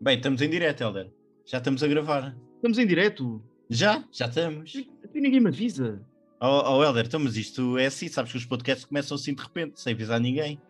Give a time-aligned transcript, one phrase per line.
[0.00, 1.10] Bem, estamos em direto, Helder.
[1.44, 2.36] Já estamos a gravar.
[2.56, 3.42] Estamos em direto.
[3.68, 4.04] Já?
[4.12, 4.72] Já estamos.
[5.04, 6.00] Aqui ninguém me avisa.
[6.40, 9.42] Oh, oh Helder, então, mas isto é assim, sabes que os podcasts começam assim de
[9.42, 10.60] repente, sem avisar ninguém.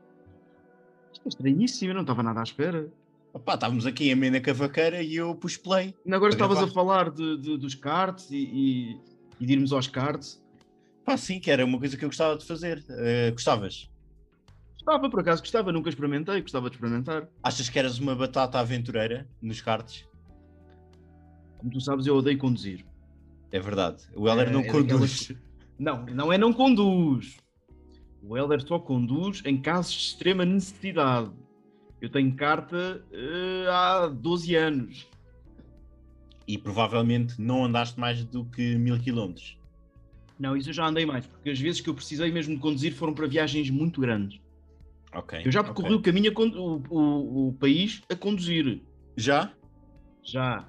[1.13, 2.91] Isto é estranhíssimo, eu não estava nada à espera.
[3.35, 5.95] Opa, estávamos aqui a meia na cavaqueira e eu pus play.
[6.05, 9.01] Ainda Agora estavas a falar de, de- dos cards e, e,
[9.39, 10.43] e de irmos aos cards.
[11.05, 12.83] Pá, sim, que era uma coisa que eu gostava de fazer.
[12.89, 13.91] Eh, gostavas?
[14.89, 17.29] Gostava, por acaso gostava, nunca experimentei, gostava de experimentar.
[17.43, 20.09] Achas que eras uma batata aventureira nos cards?
[21.59, 22.87] Como tu sabes, eu odeio conduzir.
[23.53, 24.05] É verdade.
[24.17, 25.33] O Helder É, não é conduz.
[25.79, 27.37] Não, não é não conduz.
[28.23, 31.33] O Helder só conduz em casos de extrema necessidade.
[32.01, 35.07] Eu tenho carta eh, há 12 anos.
[36.47, 39.59] E provavelmente não andaste mais do que mil quilómetros.
[40.39, 42.95] Não, isso eu já andei mais, porque as vezes que eu precisei mesmo de conduzir
[42.95, 44.41] foram para viagens muito grandes.
[45.15, 45.43] Ok.
[45.45, 48.83] Eu já percorri o caminho, a o, o- o país a conduzir.
[49.17, 49.53] Já?
[50.23, 50.69] Já.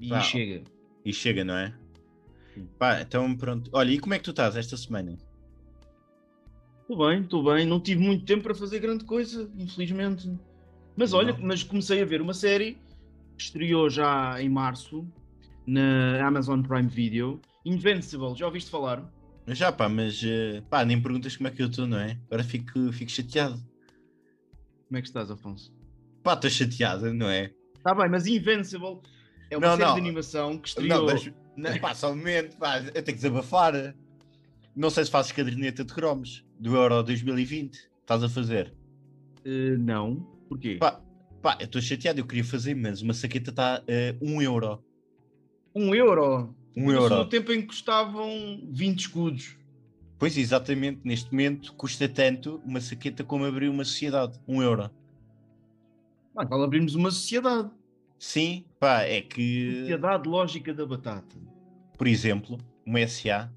[0.00, 0.20] E Vá.
[0.20, 0.64] chega.
[1.04, 1.74] E chega, não é?
[2.78, 3.70] Pá, então pronto.
[3.72, 5.18] Olha, e como é que tu estás esta semana?
[6.80, 7.66] Estou bem, estou bem.
[7.66, 10.30] Não tive muito tempo para fazer grande coisa, infelizmente.
[10.96, 11.40] Mas olha, Não.
[11.46, 12.78] mas comecei a ver uma série
[13.36, 15.06] que estreou já em março
[15.66, 17.40] na Amazon Prime Video.
[17.64, 19.02] Invincible, já ouviste falar?
[19.48, 22.18] Já, pá, mas eh, pá, nem perguntas como é que eu estou, não é?
[22.26, 23.58] Agora fico, fico chateado.
[24.94, 25.72] Como é que estás, Afonso?
[26.22, 27.52] Pá, estou chateado, não é?
[27.76, 29.00] Está bem, mas Invincible
[29.50, 29.94] é uma Não, série não.
[29.94, 31.04] de animação que Não, estreou.
[31.06, 33.92] mas não, pá, só um momento, pá, eu tenho que desabafar.
[34.76, 37.90] Não sei se fazes caderneta de cromos do Euro 2020.
[38.02, 38.72] Estás a fazer?
[39.44, 40.20] Eh, não.
[40.48, 40.76] Porquê?
[40.76, 41.00] Pá,
[41.42, 44.80] pá eu estou chateado, eu queria fazer, mas uma saqueta está a 1 euro.
[45.74, 46.54] Um euro.
[46.76, 47.16] Um Isso euro.
[47.16, 49.56] No tempo em que custavam 20 escudos.
[50.24, 54.40] Pois, exatamente, neste momento custa tanto uma saqueta como abrir uma sociedade.
[54.48, 54.90] 1 euro.
[56.34, 57.70] Mas vale abrirmos uma sociedade.
[58.18, 61.36] Sim, pá, é que, Sociedade Lógica da Batata.
[61.98, 63.52] por exemplo, uma SA,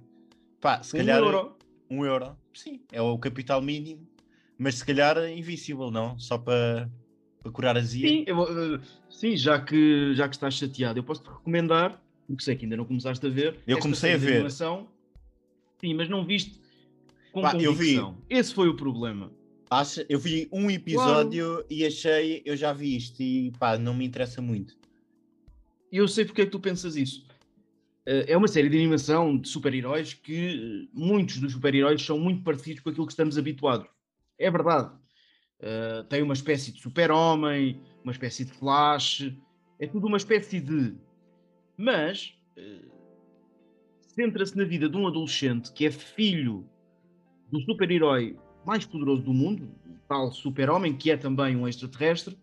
[0.60, 1.56] pá, se Um calhar euro.
[1.90, 4.06] um euro, sim, é o capital mínimo,
[4.58, 6.20] mas se calhar é invisível, não?
[6.20, 6.92] Só para,
[7.42, 8.10] para curar a zia.
[8.10, 8.44] Sim, eu,
[8.76, 12.76] eh, sim já, que, já que estás chateado, eu posso-te recomendar, porque sei que ainda
[12.76, 13.58] não começaste a ver.
[13.66, 14.34] Eu comecei a ver.
[14.34, 14.90] Animação,
[15.80, 16.60] sim, mas não viste
[17.32, 17.96] com Pá, eu vi.
[17.98, 18.18] convicção.
[18.30, 19.32] Esse foi o problema.
[19.70, 24.06] Acha, eu vi um episódio e achei, eu já vi isto e pá, não me
[24.06, 24.78] interessa muito.
[25.92, 27.26] Eu sei porque é que tu pensas isso.
[28.06, 32.44] Eh, É uma série de animação de super-heróis que eh, muitos dos super-heróis são muito
[32.44, 33.88] parecidos com aquilo que estamos habituados.
[34.40, 34.90] É verdade.
[35.60, 39.30] Eh, tem uma espécie de super-homem, uma espécie de flash,
[39.80, 40.96] é tudo uma espécie de.
[41.76, 42.80] Mas eh,
[44.18, 46.68] centra-se na vida de um adolescente que é filho
[47.52, 48.36] do super-herói
[48.66, 52.36] mais poderoso do mundo, o tal super-homem, que é também um extraterrestre,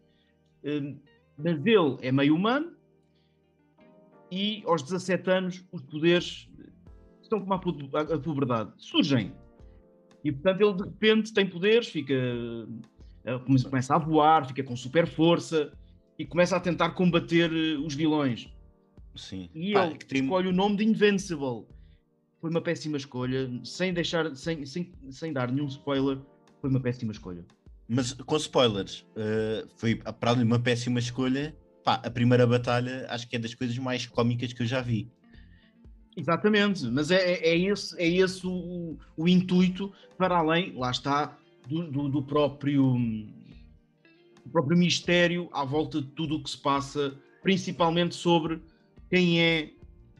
[0.62, 0.94] eh,
[1.36, 2.72] mas ele é meio humano
[4.30, 6.48] e aos 17 anos os poderes
[7.20, 9.32] estão como a pu- a a puberdade, surgem.
[10.24, 12.14] E portanto ele de repente tem poderes, fica
[13.24, 15.72] eh, come- começa a voar, fica com super força
[16.18, 18.48] e começa a tentar combater eh, os vilões.
[19.16, 19.48] Sim.
[19.54, 21.66] E Pá, ele que tem- escolhe o nome de Invincible.
[22.40, 26.18] Foi uma péssima escolha, sem deixar, sem, sem, sem dar nenhum spoiler,
[26.60, 27.44] foi uma péssima escolha.
[27.88, 31.56] Mas com spoilers, eh, foi para além de uma péssima escolha.
[31.82, 35.10] Pá, a primeira batalha acho que é das coisas mais cómicas que eu já vi.
[36.16, 41.36] Exatamente, mas é, é, é esse, é esse o, o intuito, para além, lá está,
[41.66, 42.94] do, do, do próprio,
[44.44, 48.62] do próprio mistério à volta de tudo o que se passa, principalmente sobre
[49.10, 49.70] quem é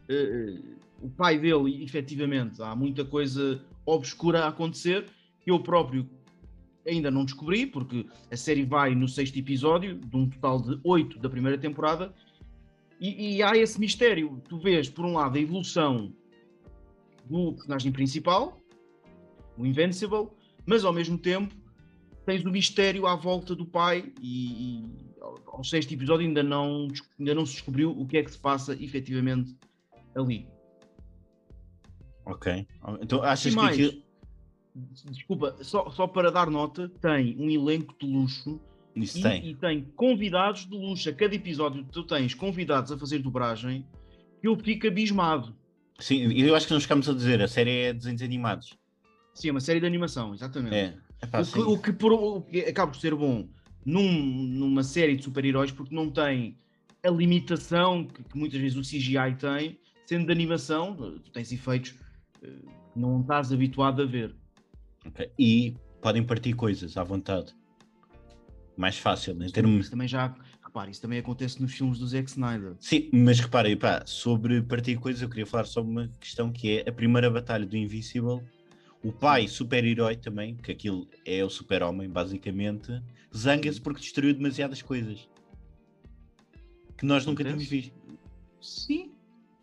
[0.09, 0.59] eh,
[1.01, 2.63] o pai dele, efetivamente.
[2.63, 5.07] Há muita coisa obscura a acontecer
[5.47, 6.09] eu próprio
[6.87, 11.19] ainda não descobri, porque a série vai no sexto episódio, de um total de oito
[11.19, 12.15] da primeira temporada,
[13.01, 14.43] e, e há esse mistério.
[14.49, 16.13] Tu vês, por um lado, a evolução
[17.25, 18.61] do personagem principal,
[19.57, 20.29] o Invincible,
[20.67, 21.55] mas ao mesmo tempo
[22.27, 24.85] tens o mistério à volta do pai e
[25.47, 26.89] ao, sexto episódio ainda não,
[27.19, 29.57] ainda não se descobriu o que é que se passa efetivamente
[30.15, 30.47] ali.
[32.27, 32.67] Ok.
[33.01, 34.03] Então achas E que mais, aquilo.
[35.11, 38.61] desculpa, só, só para dar nota, tem um elenco de luxo
[38.97, 39.47] Isso e, tem.
[39.51, 41.09] e tem convidados de luxo.
[41.09, 43.87] A cada episódio tu tens convidados a fazer dobragem
[44.41, 45.55] que eu fico abismado.
[45.99, 48.77] Sim, e eu acho que não ficamos a dizer, a série é desenhos animados.
[49.35, 50.75] Sim, é uma série de animação, exatamente.
[50.75, 50.95] É.
[51.23, 53.49] Epá, o, que, o que por- o que acaba por ser bom
[53.85, 56.57] num- numa série de super-heróis porque não tem
[57.03, 61.95] a limitação que, que muitas vezes o CGI tem, sendo de animação, tu tens efeitos
[62.43, 62.47] eh,
[62.93, 64.35] que não estás habituado a ver.
[65.07, 65.31] Ok.
[65.39, 67.55] E podem partir coisas à vontade.
[68.77, 69.89] Mais fácil, em Isso termos.
[69.89, 70.35] também já
[70.65, 72.75] repare, isso também acontece nos filmes do Zack Snyder.
[72.81, 76.89] Sim, mas reparem, pá, sobre partir coisas, eu queria falar sobre uma questão que é
[76.89, 78.41] a primeira batalha do Invincible.
[79.03, 82.91] O pai, super-herói também, que aquilo é o super-homem, basicamente,
[83.37, 85.29] zanga-se porque destruiu demasiadas coisas
[86.97, 87.93] que nós nunca tínhamos visto.
[88.61, 89.13] Sim.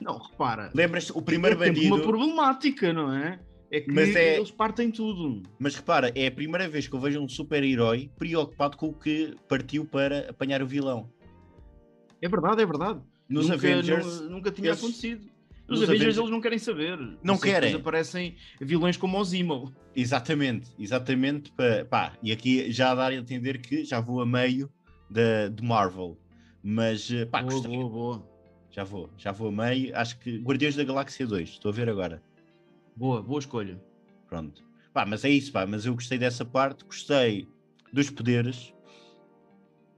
[0.01, 0.71] Não, repara.
[0.73, 2.07] Lembras-te, o primeiro é sempre uma bandido.
[2.11, 3.39] problemática, não é?
[3.71, 5.43] É que Mas é- eles partem tudo.
[5.57, 9.33] Mas repara, é a primeira vez que eu vejo um super-herói preocupado com o que
[9.47, 11.09] partiu para apanhar o vilão.
[12.21, 12.99] É verdade, é verdade.
[13.29, 15.25] Nos nunca, Avengers, nu- nunca tinha eles- acontecido.
[15.71, 16.97] Os Avengers, Avengers- eles não querem saber.
[17.23, 17.73] Não querem.
[17.75, 19.73] aparecem vilões como o Zemo.
[19.95, 21.51] Exatamente, exatamente.
[21.53, 24.69] Pá, pá, e aqui já dá a entender que já vou a meio
[25.09, 26.17] da, de Marvel.
[26.63, 27.75] Mas eh, pá, boa, gostei.
[27.75, 28.29] boa, boa.
[28.69, 29.95] já vou, já vou a meio.
[29.97, 32.21] Acho que Guardiões da Galáxia 2, estou a ver agora.
[32.95, 33.81] Boa, boa escolha.
[34.27, 34.63] Pronto.
[34.93, 35.65] Pá, mas é isso, pá.
[35.65, 37.47] Mas eu gostei dessa parte, gostei
[37.93, 38.73] dos poderes,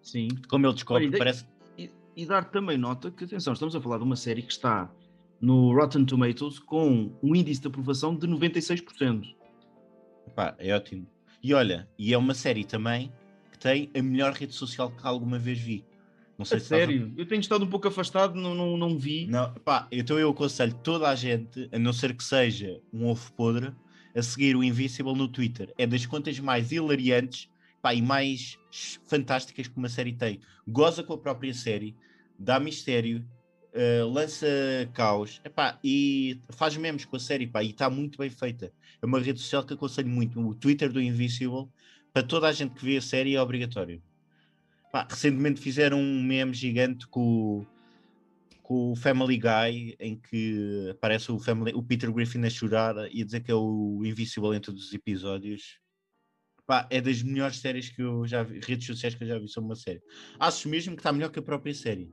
[0.01, 0.27] Sim.
[0.47, 1.07] como ele descobre.
[1.07, 1.45] Olha, parece
[1.77, 4.89] E, e dar também nota que, atenção, estamos a falar de uma série que está
[5.43, 9.35] no Rotten Tomatoes com um índice de aprovação de 96%.
[10.33, 11.05] Pá, é ótimo.
[11.43, 13.11] E olha, e é uma série também
[13.51, 15.83] que tem a melhor rede social que alguma vez vi.
[16.37, 18.97] Não sei A se estás sério, eu tenho estado um pouco afastado, não, não, não
[18.97, 19.27] vi.
[19.27, 23.33] Não, pá, então eu aconselho toda a gente, a não ser que seja um ovo
[23.33, 23.73] podre,
[24.15, 25.73] a seguir o Invincible no Twitter.
[25.77, 27.49] É das contas mais hilariantes
[27.81, 28.57] pá, e mais
[29.05, 30.39] fantásticas que uma série tem.
[30.65, 31.97] Goza com a própria série,
[32.39, 33.27] dá mistério,
[33.73, 34.47] eh, lança
[34.93, 38.71] caos epá, e faz memes com a série pá, e está muito bem feita.
[39.01, 40.39] É uma rede social que aconselho muito.
[40.39, 41.67] O Twitter do Invincible,
[42.13, 44.01] para toda a gente que vê a série, é obrigatório.
[44.91, 47.65] Pá, recentemente fizeram um meme gigante com
[48.61, 53.21] com o Family Guy, em que aparece o, Family, o Peter Griffin a chorar e
[53.21, 55.79] a dizer que é o Invincible em todos os episódios.
[56.65, 59.49] Pá, é das melhores séries que eu já vi, redes sociais que eu já vi
[59.49, 60.01] sobre uma série.
[60.39, 62.09] Acho mesmo que está melhor que a própria série.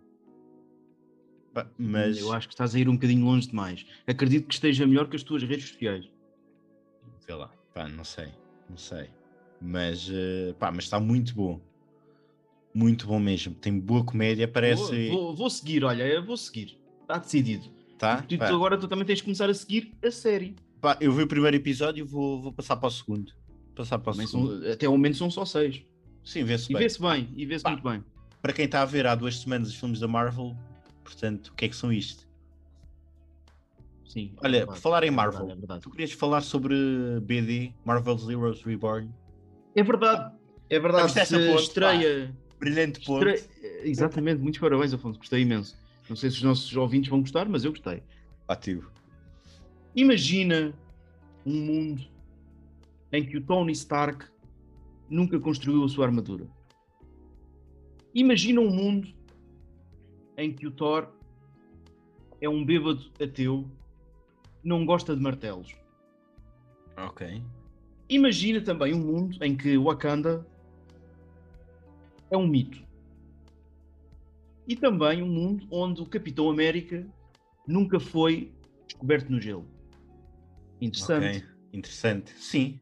[1.53, 3.85] Pá, mas Eu acho que estás a ir um bocadinho longe demais.
[4.07, 6.07] Acredito que esteja melhor que as tuas redes sociais.
[7.21, 8.29] sei lá, pá, não sei,
[8.69, 9.09] não sei.
[9.61, 11.61] Mas, eh, pá, mas está muito bom.
[12.75, 13.55] Muito bom mesmo.
[13.55, 15.09] Tem boa comédia, parece.
[15.09, 16.79] Vou, vou- vou seguir, olha, eu vou seguir.
[17.03, 17.69] Está decidido.
[17.99, 18.23] tá?
[18.23, 20.57] Tu- tu Pá, agora tu também tens de começar a seguir a série.
[20.81, 23.31] pá, eu vi o primeiro episódio e vou, vou passar para o segundo.
[23.77, 24.63] Passar para o Também segundo.
[24.63, 25.83] são- até ao momento são só seis.
[26.25, 26.83] Sim, vê-se E bem.
[26.83, 28.03] vê-se bem, e vê-se muito bem.
[28.41, 30.57] para quem está a ver há duas semanas os filmes da Marvel,
[31.03, 32.29] portanto, o que é que são isto?
[34.07, 34.33] Sim.
[34.43, 35.81] é Olha, por falar em é Marvel, verdade, É verdade.
[35.83, 36.75] tu querias falar sobre
[37.23, 39.09] BD, Marvel's Heroes Reborn?
[39.75, 40.35] É verdade.
[40.69, 41.13] É verdade.
[41.13, 42.35] Se ponte, estreia.
[42.59, 43.27] Brilhante ponto.
[43.29, 45.19] estreia- Exatamente, muitos parabéns, Afonso.
[45.19, 45.79] Gostei imenso.
[46.09, 48.03] Não sei se os nossos ouvintes vão gostar, mas eu gostei.
[48.49, 48.91] Ativo.
[49.95, 50.75] Imagina
[51.47, 52.03] um mundo
[53.13, 54.27] em que o Tony Stark
[55.09, 56.47] nunca construiu a sua armadura.
[58.15, 59.09] Imagina um mundo
[60.41, 61.09] em que o Thor
[62.41, 63.71] é um bêbado ateu,
[64.65, 65.75] não gosta de martelos.
[66.97, 67.43] Ok.
[68.09, 70.47] Imagina também um mundo em que Wakanda
[72.31, 72.83] é um mito.
[74.67, 77.07] E também um mundo onde o Capitão América
[77.67, 78.53] nunca foi
[78.87, 79.67] descoberto no gelo.
[80.81, 81.39] Interessante.
[81.39, 81.49] Ok.
[81.73, 82.33] Interessante.
[82.37, 82.81] Sim.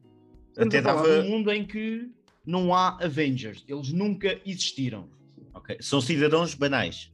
[0.49, 1.07] Estamos Até dava.
[1.19, 2.09] um mundo em que
[2.45, 3.63] não há Avengers.
[3.67, 5.09] Eles nunca existiram.
[5.53, 5.77] Ok.
[5.81, 7.11] São cidadãos banais.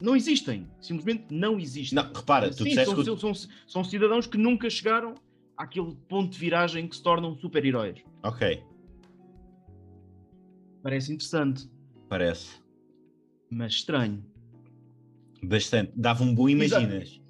[0.00, 0.66] Não existem.
[0.80, 1.96] Simplesmente não existem.
[1.96, 3.20] Não, repara, tu Sim, disseste são, que.
[3.20, 5.14] são- são cidadãos que nunca chegaram
[5.56, 7.98] àquele ponto de viragem que se tornam super-heróis.
[8.22, 8.62] Ok.
[10.82, 11.68] Parece interessante,
[12.08, 12.60] Parece.
[13.50, 14.24] mas estranho.
[15.42, 15.92] Bastante.
[15.96, 17.20] Dava um bom imaginas.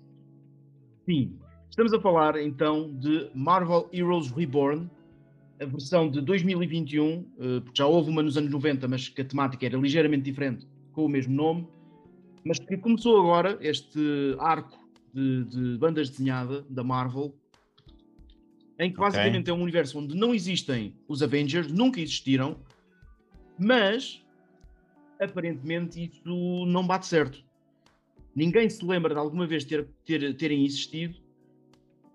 [1.09, 1.39] Sim.
[1.71, 4.91] Estamos a falar então de Marvel Heroes Reborn,
[5.61, 9.25] a versão de 2021, eh, porque já houve uma nos anos 90, mas que a
[9.25, 11.67] temática era ligeiramente diferente, com o mesmo nome,
[12.47, 14.79] mas que começou agora este arco
[15.13, 17.35] de, de bandas desenhada da Marvel,
[18.79, 22.61] em que basicamente é um universo onde não existem os Avengers, nunca existiram,
[23.59, 24.25] mas
[25.21, 27.45] aparentemente isso não bate certo.
[28.35, 31.19] Ninguém se lembra de alguma vez ter, ter- terem existido,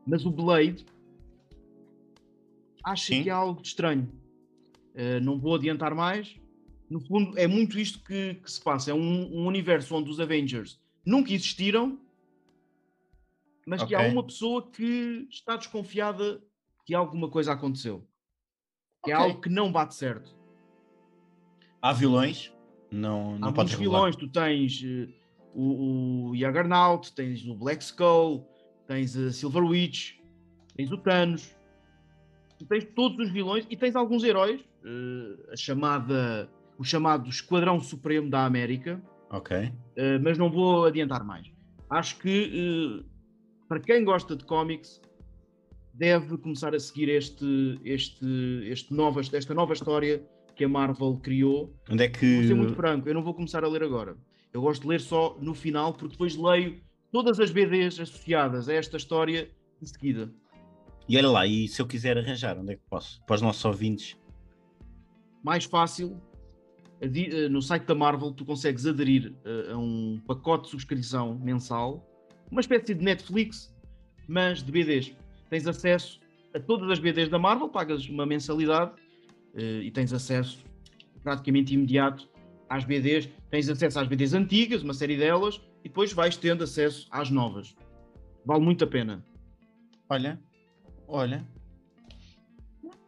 [0.07, 0.85] mas o Blade
[2.85, 3.23] acha Sim.
[3.23, 4.09] que é algo de estranho.
[4.93, 6.39] Uh, não vou adiantar mais.
[6.91, 8.91] No fundo, é muito isto que, que se passa.
[8.91, 11.97] É um, um universo onde os Avengers nunca existiram,
[13.65, 16.43] mas que há uma pessoa que está desconfiada
[16.85, 18.05] que alguma coisa aconteceu.
[19.05, 19.25] Que é Ok.
[19.25, 20.35] algo que não bate certo.
[21.81, 22.51] Há vilões.
[22.91, 25.07] Não, Há não podes muitos vilões, tu tens eh,
[25.55, 28.45] o, o Juggernaut, tens o Black Skull,
[28.85, 30.17] tens a Silver Witch,
[30.75, 31.55] tens o Thanos,
[32.59, 37.79] tu tens todos os vilões e tens alguns heróis, eh, a chamada o chamado Esquadrão
[37.79, 39.55] Supremo da América, Ok.
[39.55, 39.71] uh,
[40.23, 41.45] mas não vou adiantar mais.
[41.87, 43.05] Acho que uh,
[43.69, 44.99] para quem gosta de cómics
[45.93, 48.25] deve começar a seguir este, este,
[48.65, 51.71] este nova, esta nova história que a Marvel criou.
[51.87, 52.37] Onde é que.
[52.37, 54.17] Vou ser muito franco, eu não vou começar a ler agora.
[54.51, 58.73] Eu gosto de ler só no final, porque depois leio todas as BDs associadas a
[58.73, 60.33] esta história de seguida.
[61.07, 63.23] E olha lá, e se eu quiser arranjar, onde é que posso?
[63.27, 64.17] Para os nossos ouvintes.
[65.43, 66.19] Mais fácil,
[67.49, 72.05] no site da Marvel tu consegues aderir eh, a um pacote de subscrição mensal,
[72.51, 73.73] uma espécie de Netflix,
[74.27, 75.15] mas de BDs.
[75.49, 76.19] Tens acesso
[76.53, 78.91] a todas as BDs da Marvel, pagas uma mensalidade
[79.55, 80.59] eh, e tens acesso
[81.23, 82.29] praticamente imediato
[82.69, 83.27] às BDs.
[83.49, 87.75] Tens acesso às BDs antigas, uma série delas, e depois vais tendo acesso às novas.
[88.45, 89.25] Vale muito a pena.
[90.09, 90.39] Olha,
[91.07, 91.45] olha.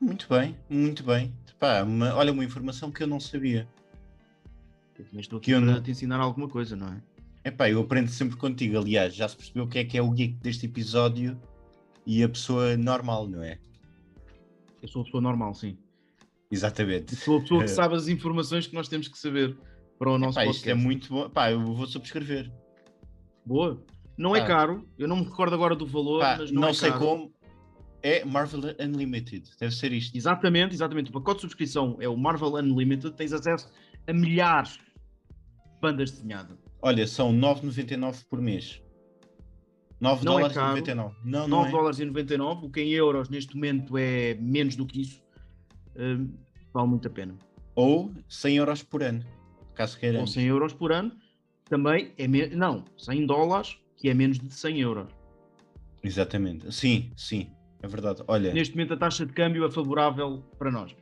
[0.01, 1.33] Muito bem, muito bem.
[1.59, 3.67] Pá, uma- olha, uma informação que eu não sabia.
[4.97, 7.01] Eu também estou aqui eu para te ensinar alguma coisa, não é?
[7.45, 8.77] Epá, eu aprendo sempre contigo.
[8.77, 11.39] Aliás, já se percebeu o que é que é o geek deste episódio
[12.05, 13.59] e a pessoa normal, não é?
[14.81, 15.77] Eu sou a pessoa normal, sim.
[16.49, 17.15] Exatamente.
[17.15, 19.57] Sou a pessoa que sabe as informações que nós temos que saber
[19.97, 20.57] para o nosso Epá, podcast.
[20.57, 21.29] isto é muito bom.
[21.29, 22.51] Pá, eu vou subscrever.
[23.45, 23.83] Boa.
[24.17, 24.47] Não é Pá.
[24.47, 27.01] caro, eu não me recordo agora do valor, Pá, mas não não, é sei caro.
[27.05, 27.33] como.
[28.01, 29.49] É Marvel Unlimited.
[29.57, 30.15] Deve ser isto.
[30.15, 31.09] Exatamente, exatamente.
[31.09, 33.69] O pacote de subscrição é o Marvel Unlimited, tens acesso
[34.07, 36.57] a milhares de bandas desenhadas.
[36.81, 38.81] Olha, são 9,99 por mês.
[39.99, 40.69] 9 Não é dólares e caro.
[40.69, 41.15] 99.
[41.23, 41.71] Não, não 9 é.
[41.71, 45.23] dólares e 99, o que em euros neste momento é menos do que isso.
[45.95, 46.33] Hum,
[46.73, 47.35] vale muito a pena.
[47.75, 49.23] Ou 100 euros por ano.
[49.73, 50.33] Caso Ou queiramos.
[50.33, 51.11] 100 euros por ano,
[51.69, 52.55] também é menos.
[52.55, 55.07] Não, 100 dólares, que é menos de 100 euros.
[56.03, 56.69] Exatamente.
[56.73, 57.49] Sim, sim.
[57.81, 58.21] É verdade.
[58.27, 60.95] Olha, Neste momento a taxa de câmbio é favorável para nós.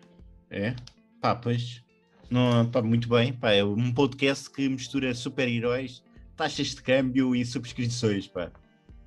[0.50, 0.76] é.
[1.22, 1.84] Pá, pois.
[2.32, 3.34] Não, pá, muito bem.
[3.34, 6.02] Pá, é um podcast que mistura super-heróis,
[6.36, 8.26] taxas de câmbio e subscrições.
[8.28, 8.52] Pá.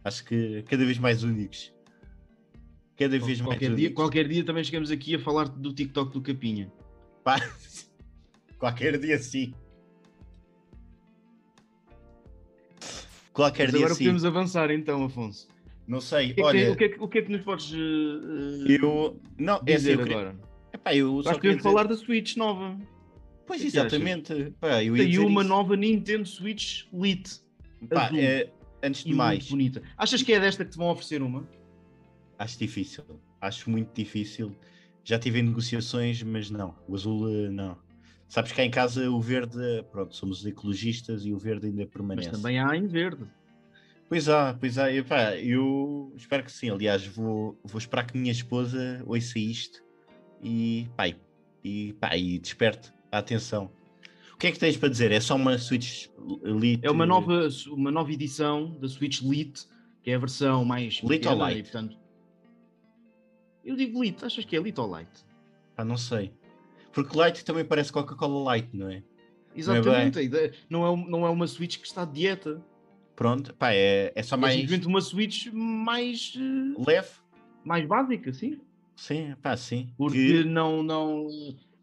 [0.05, 1.73] Acho que cada vez mais únicos.
[2.97, 3.95] Cada vez mais Qualquer dia, únicos.
[3.97, 6.71] qualquer dia também chegamos aqui a falar do TikTok do Capinha.
[7.25, 7.37] Pá,
[8.59, 9.53] Qualquer dia sim.
[13.33, 14.05] Qualquer Mas dia agora sim.
[14.05, 15.49] podemos avançar então, Afonso.
[15.89, 16.31] Não sei.
[16.31, 17.73] O que, é que, Olha, o, que é que, o que é que nos podes
[17.75, 19.21] eh, eu.
[19.37, 20.37] Não, é assim, dizer eu queria- agora?
[20.73, 22.79] Epá, eu só Acho que queria dizer- falar da Switch nova.
[23.47, 24.53] Pois, que é exatamente.
[24.61, 25.49] Pá, dizer uma isso.
[25.49, 27.41] nova Nintendo Switch Lite.
[27.89, 28.19] Pá, azul.
[28.19, 28.51] é,
[28.83, 29.83] antes de mais, bonita.
[29.97, 31.47] Achas que é desta que te vão oferecer uma?
[32.39, 33.05] acho difícil.
[33.41, 34.55] Acho muito difícil.
[35.03, 36.75] Já tive em negociações, mas não.
[36.89, 37.77] O azul, eh, não.
[38.29, 41.91] Sabes que cá em casa o verde, pronto, somos ecologistas e o verde ainda Mas
[41.93, 42.31] permanece.
[42.31, 43.25] também há em verde.
[44.09, 44.93] Pois há, pois há.
[44.93, 46.71] Epá, eu espero que sim.
[46.71, 49.83] Aliás, vou, vou esperar que minha esposa ouça isto
[50.43, 51.17] e, pá, e,
[51.63, 53.71] e, pá, e desperte a atenção.
[54.33, 55.13] O que é que tens para dizer?
[55.13, 56.09] É só uma Switch
[56.43, 56.85] Lite?
[56.85, 59.67] É uma nova, uma nova edição da Switch Lite,
[60.03, 61.01] que é a versão mais.
[61.03, 61.63] Lite ou Lite?
[61.71, 61.97] portanto...
[63.65, 65.09] Eu digo Lite, achas que é Lite ou Light?
[65.77, 66.33] Pá, não sei.
[66.93, 69.03] Porque Light também parece Coca-Cola Light, não é?
[69.57, 72.61] Exatamente, a ideia- não, é, não é uma Switch que está de dieta.
[73.17, 77.11] Pronto, pá, é, é só É mais simplesmente uma Switch mais, eh, leve.
[77.65, 78.61] mais básica, sim.
[78.97, 79.89] Sim, pá, sim.
[79.97, 81.29] Porque Que- não, não,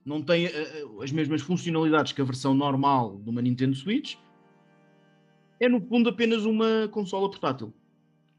[0.06, 4.16] não tem eh, as mesmas funcionalidades que a versão normal de uma Nintendo Switch.
[5.60, 7.74] É no fundo apenas uma consola portátil,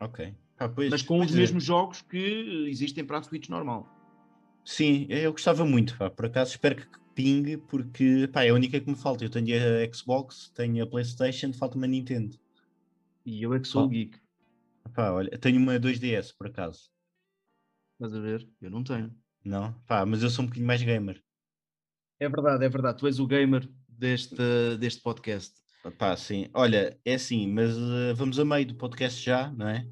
[0.01, 0.35] Ok.
[0.57, 1.37] Pá, pois- mas com os é.
[1.37, 3.89] mesmos jogos que eh, existem para a Switch normal.
[4.65, 6.11] Sim, eu gostava muito, pá.
[6.11, 9.25] Por acaso espero que pingue, porque pá, é a única que me falta.
[9.25, 12.37] Eu tenho a Xbox, tenho a Playstation, falta-me a Nintendo.
[13.25, 14.19] E eu é que sou o geek,
[14.95, 16.91] Pá, olha, tenho uma 2DS por acaso.
[17.95, 18.49] estás a ver?
[18.61, 19.15] Eu não tenho.
[19.45, 19.73] Não?
[19.87, 21.23] Pá, mas eu sou um bocadinho mais gamer.
[22.23, 22.99] É verdade, é verdade.
[22.99, 24.37] Tu és o gamer deste,
[24.79, 25.53] deste podcast.
[25.99, 26.47] Pá, sim.
[26.55, 29.85] Olha, é assim, mas eh, vamos a meio do podcast já, não é?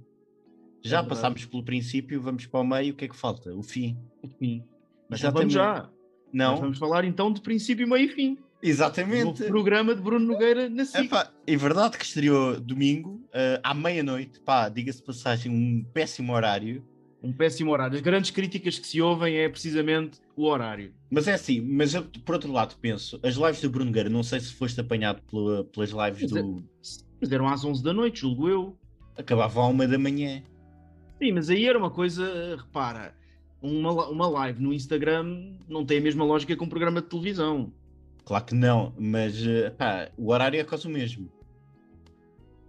[0.81, 1.09] Já verdade.
[1.09, 3.53] passámos pelo princípio, vamos para o meio, o que é que falta?
[3.53, 3.99] O fim.
[4.39, 4.63] Sim.
[5.09, 5.91] Mas já vamos já.
[6.33, 6.53] Não?
[6.53, 8.39] Nós vamos falar então de princípio, meio e fim.
[8.63, 9.43] Exatamente.
[9.45, 11.07] programa de Bruno Nogueira na SIC.
[11.07, 14.39] Epá, é verdade que estreou domingo, eh, à meia-noite.
[14.39, 16.87] Pá, diga-se passagem, um péssimo horário.
[17.23, 17.95] Um péssimo horário.
[17.97, 20.95] As grandes críticas que se ouvem é precisamente o horário.
[21.11, 24.23] Mas é assim, mas eu, por outro lado penso, as lives do Bruno Nogueira, não
[24.23, 26.65] sei se foste apanhado pela- pelas lives Mas é- do...
[27.21, 28.77] Mas eram às 11 da noite, julgo eu.
[29.19, 30.43] Acabavam à uma da manhã.
[31.19, 33.15] Sim, mas aí era uma coisa, repara,
[33.61, 37.71] uma, uma live no Instagram não tem a mesma lógica que um programa de televisão.
[38.25, 41.29] Claro que não, mas eh, pá, o horário é quase o mesmo.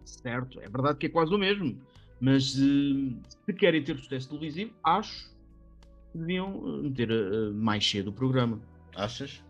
[0.04, 1.80] Certo, é verdade que é quase o mesmo.
[2.22, 5.30] Mas eh, se querem ter sucesso televisivo, acho
[6.12, 8.62] que deviam eh, meter eh, mais cedo o programa.
[8.96, 9.44] Achas?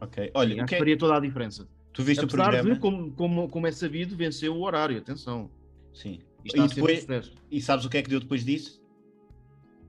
[0.00, 0.30] Ok.
[0.32, 1.68] Olha, Sim, o acho que é- faria toda a diferença.
[1.92, 2.74] tu viste o Apesar programa?
[2.74, 5.50] de, como, como, como é sabido, venceu o horário, atenção.
[5.92, 6.20] Sim.
[6.44, 7.06] E depois-.
[7.50, 8.80] E sabes o que é que deu depois disso?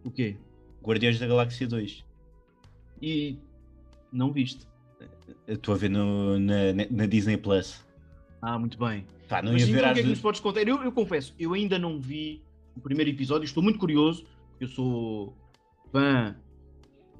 [0.03, 0.35] O quê?
[0.83, 2.03] Guardiões da Galáxia 2.
[3.01, 3.37] E
[4.11, 4.65] não viste.
[5.47, 7.85] Estou a ver no- na, na Disney Plus.
[8.41, 9.05] Ah, muito bem.
[9.27, 10.67] Pá, não ia ver então o que é que nos podes contar?
[10.67, 12.43] Eu, eu confesso, eu ainda não vi
[12.75, 14.25] o primeiro episódio, estou muito curioso,
[14.59, 15.35] eu sou
[15.91, 16.35] fã,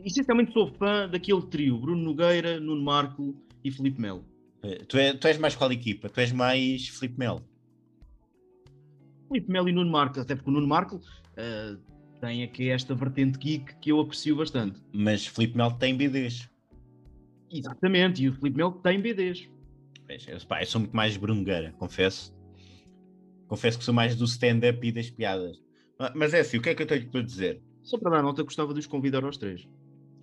[0.03, 4.23] essencialmente sou fã daquele trio, Bruno Nogueira, Nuno Marco e Felipe Melo.
[4.87, 6.09] Tu, é- tu és mais qual equipa?
[6.09, 7.43] Tu és mais Filipe Melo.
[9.27, 10.99] Felipe Melo e Nuno Marco, até porque o Nuno Marco
[11.37, 11.77] ah,
[12.21, 14.81] tem aqui esta vertente geek que eu aprecio bastante.
[14.93, 16.49] Mas Filipe Melo tem BDs.
[17.51, 19.47] Exatamente, e o Felipe Melo tem BDs.
[20.07, 22.33] Pois, pá, eu sou muito mais Brungueira, confesso.
[23.47, 25.57] Confesso que sou mais do stand-up e das piadas.
[25.99, 27.61] Ah, Mas é assim, o que é que eu tenho para dizer?
[27.83, 29.67] Só para dar nota, gostava de os convidar aos três.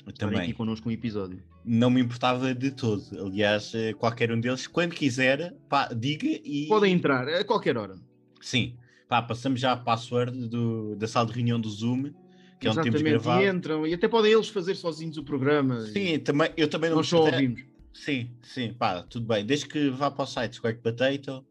[0.06, 1.40] Estarem aqui também connosco um episódio.
[1.64, 3.04] não me importava de todo.
[3.24, 6.66] Aliás, eh, qualquer um deles, quando quiser, pá, diga e.
[6.68, 7.94] Podem entrar a qualquer hora.
[8.40, 8.76] Sim,
[9.08, 12.10] pá, passamos já a password do, da sala de reunião do Zoom,
[12.58, 13.42] que é onde temos Exatamente, gravado.
[13.44, 15.82] e entram, e até podem eles fazer sozinhos o programa.
[15.82, 17.62] Sim, também, eu também não Nós me só ouvimos.
[17.94, 19.44] Sim, sim, pá, tudo bem.
[19.44, 21.44] Desde que vá para o site Square Potato,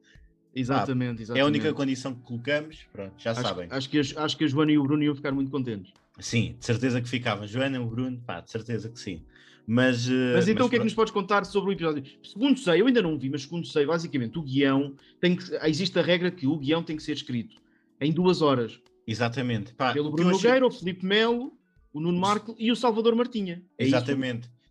[0.53, 1.39] Exatamente, exatamente.
[1.39, 3.67] é a única condição que colocamos, pronto, já acho, sabem.
[3.69, 5.93] Acho que, as- acho que a Joana e o Bruno iam ficar muito contentes.
[6.19, 7.47] Sim, de certeza que ficavam.
[7.47, 9.23] Joana, o Bruno, pá, de certeza que sim.
[9.65, 12.03] Mas, eh, Mas então o que é que nos podes contar sobre o episódio?
[12.23, 15.43] Segundo sei, eu ainda não vi, mas segundo sei, basicamente o guião tem que.
[15.63, 17.55] Existe a regra que o guião tem que ser escrito
[18.01, 18.79] em duas horas.
[19.07, 19.73] Exatamente.
[19.73, 21.53] Pá, Pelo Bruno achei- Nogueira, o Felipe Melo,
[21.93, 23.63] o Nuno Marco e o Salvador Martinha.
[23.77, 23.95] É isso?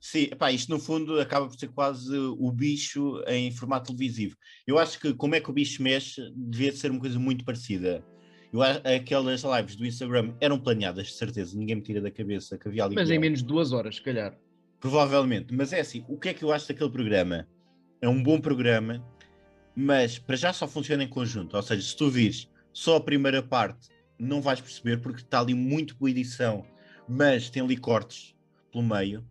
[0.00, 4.34] Sim, pá, isto no fundo acaba por ser quase o bicho em formato televisivo.
[4.66, 8.02] Eu acho que como é que o bicho mexe, devia ser uma coisa muito parecida.
[8.50, 12.66] Eu, aquelas lives do Instagram eram planeadas, de certeza, ninguém me tira da cabeça que
[12.66, 12.94] havia ali.
[12.94, 14.36] Mas em menos de duas horas, se calhar.
[14.80, 17.46] Provavelmente, mas é assim, o que é que eu acho daquele programa?
[18.00, 19.04] É um bom programa,
[19.76, 21.54] mas para já só funciona em conjunto.
[21.54, 25.52] Ou seja, se tu vires só a primeira parte, não vais perceber porque está ali
[25.52, 26.64] muito boa edição,
[27.06, 28.34] mas tem ali cortes
[28.72, 29.22] pelo meio.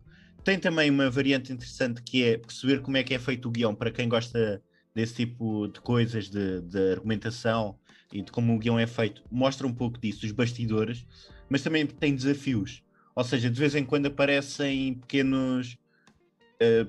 [0.43, 3.75] Tem também uma variante interessante que é perceber como é que é feito o guião
[3.75, 4.61] para quem gosta
[4.95, 7.77] desse tipo de coisas, de, de argumentação
[8.11, 9.23] e de como o guião é feito.
[9.29, 11.05] Mostra um pouco disso, dos bastidores,
[11.49, 12.83] mas também tem desafios.
[13.15, 15.77] Ou seja, de vez em quando aparecem pequenos
[16.59, 16.87] eh,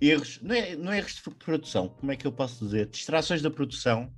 [0.00, 2.86] erros, não é, não é erros de produção, como é que eu posso dizer?
[2.86, 4.12] Distrações da produção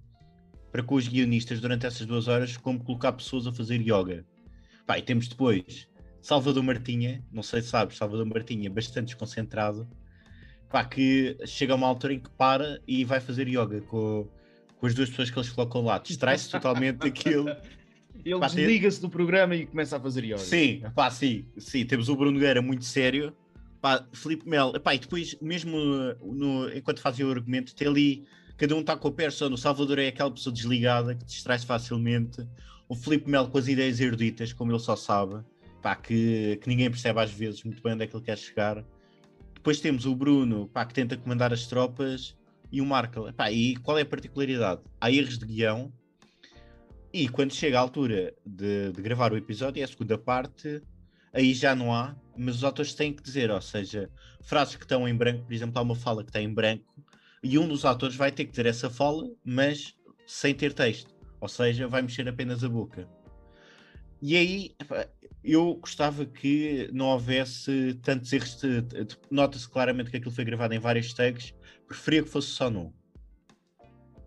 [0.70, 4.24] para com os guionistas durante essas duas horas, como colocar pessoas a fazer yoga.
[4.86, 5.86] Pá, e temos depois
[6.22, 9.86] Salvador Martinha, não sei se sabes, Salvador Martinha, bastante desconcentrado,
[10.70, 14.28] pá, que chega a uma altura em que para e vai fazer yoga com,
[14.76, 15.98] com as duas pessoas que eles colocam lá.
[15.98, 17.46] Distrai-se totalmente daquilo.
[18.24, 20.38] Ele desliga-se do programa e começa a fazer yoga.
[20.38, 21.84] Sim, pá, sim, sim.
[21.84, 23.34] Temos o Bruno Nogueira muito sério.
[23.80, 28.24] Pá, Filipe Melo, pá, e depois, mesmo uh, no- enquanto fazia o argumento, tem ali,
[28.56, 29.52] cada um está com a persona.
[29.54, 32.46] O Salvador é aquela pessoa desligada que distrai-se facilmente.
[32.88, 35.42] O Filipe Melo com as ideias eruditas, como ele só sabe,
[35.82, 38.84] pá, que, que ninguém percebe às vezes muito bem onde é que ele quer chegar.
[39.54, 42.36] Depois temos o Bruno, pá, que tenta comandar as tropas,
[42.70, 42.86] e o.
[43.36, 44.80] Pá, e qual é a particularidade?
[45.00, 45.92] Há erros de guião,
[47.12, 50.82] e quando chega a altura de, de gravar o episódio, é a segunda parte,
[51.32, 55.06] aí já não há, mas os atores têm que dizer, ou seja, frases que estão
[55.06, 56.84] em branco, por exemplo, há uma fala que está em branco,
[57.42, 59.94] e um dos atores vai ter que dizer essa fala, mas
[60.26, 63.06] sem ter texto, ou seja, vai mexer apenas a boca.
[64.22, 64.74] E aí,
[65.44, 68.56] eu gostava que não houvesse tantos erros.
[68.60, 71.54] de- de- Nota-se claramente que aquilo foi gravado em vários takes,
[71.86, 72.92] preferia que fosse só num.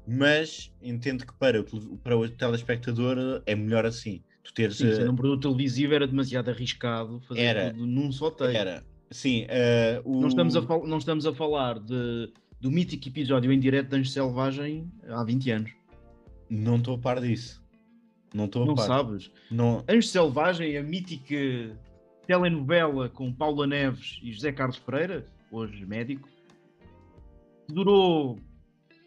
[0.07, 1.63] Mas entendo que para
[2.03, 4.21] para o telespectador é melhor assim.
[4.43, 4.77] Tu teres.
[4.77, 7.71] Sim, eh, sendo um produto televisivo era demasiado arriscado fazer Era.
[7.71, 8.55] tudo num só take.
[8.55, 8.83] Era.
[9.09, 10.21] Sim, eh, o...
[10.21, 14.09] Não, estamos a não estamos a falar de, do mítico episódio em direto de Anjo
[14.11, 15.71] Selvagem há 20 anos.
[16.49, 17.63] Não estou a par disso.
[18.35, 18.85] Não estou a Não par.
[18.85, 19.31] sabes?
[19.49, 19.81] Não...
[19.87, 21.77] Anjo Selvagem, a mítica
[22.27, 26.27] telenovela com Paula Neves e José Carlos Pereira, hoje médico,
[27.67, 28.37] durou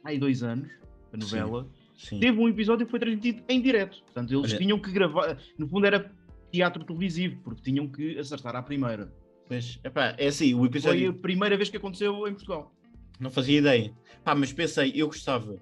[0.04, 0.70] aí dois anos,
[1.12, 1.68] a novela.
[1.96, 2.20] Sim.
[2.20, 4.00] Teve um episódio que foi transmitido em direto.
[4.04, 5.36] Portanto, eles Olha- tinham que gravar.
[5.58, 6.10] No fundo, era
[6.50, 9.12] teatro televisivo, porque tinham que acertar à primeira.
[9.50, 12.72] Mas, epá, é assim, o Foi episódio a primeira vez que aconteceu em Portugal.
[13.18, 13.92] não fazia ideia.
[14.24, 15.56] Pá, mas pensei, eu gostava.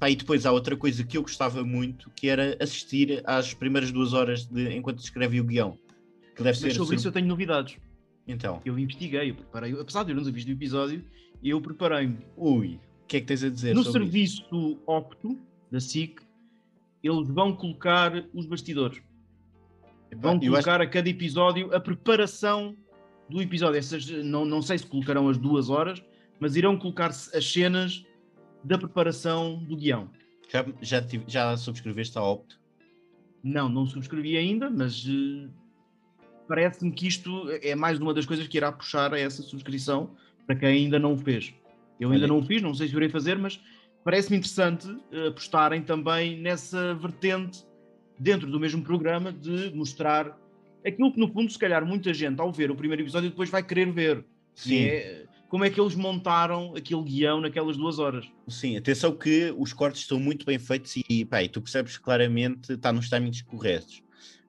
[0.00, 3.92] Pá, e depois há outra coisa que eu gostava muito, que era assistir às primeiras
[3.92, 5.78] duas horas de, enquanto escreve o guião.
[6.34, 6.70] Que deve Mas ser.
[6.74, 7.76] sobre isso eu tenho novidades.
[8.26, 9.72] Então, Eu investiguei, eu preparei.
[9.78, 11.04] Apesar de eu não ter visto o episódio,
[11.44, 12.18] eu preparei-me.
[12.36, 13.74] ui, o que é que tens a dizer?
[13.74, 14.38] No sobre isso?
[14.46, 15.38] serviço Opto,
[15.70, 16.20] da SIC,
[17.02, 19.02] eles vão colocar os bastidores.
[20.10, 22.74] Epá, Vão eu acho- colocar a cada episódio a preparação
[23.28, 26.02] do episódio, essas, não, não sei se colocarão as duas horas,
[26.40, 28.04] mas irão colocar-se as cenas
[28.62, 30.10] da preparação do guião.
[30.48, 32.60] Já, já, tive, já subscreveste a Opto?
[33.42, 35.48] Não, não subscrevi ainda, mas uh,
[36.46, 40.10] parece-me que isto é mais uma das coisas que irá puxar a essa subscrição
[40.46, 41.54] para quem ainda não o fez.
[41.98, 42.34] Eu ainda Olha.
[42.34, 43.60] não o fiz, não sei se irei fazer, mas
[44.04, 47.64] parece-me interessante uh, apostarem também nessa vertente
[48.18, 50.38] dentro do mesmo programa de mostrar
[50.84, 53.62] aquilo que no fundo se calhar muita gente ao ver o primeiro episódio depois vai
[53.62, 54.24] querer ver.
[54.54, 54.84] Sim.
[54.84, 58.24] É, como é que eles montaram aquele guião naquelas duas horas.
[58.46, 62.72] Sim, atenção que os cortes estão muito bem feitos e pá, e tu percebes claramente
[62.72, 64.00] está nos timings corretos.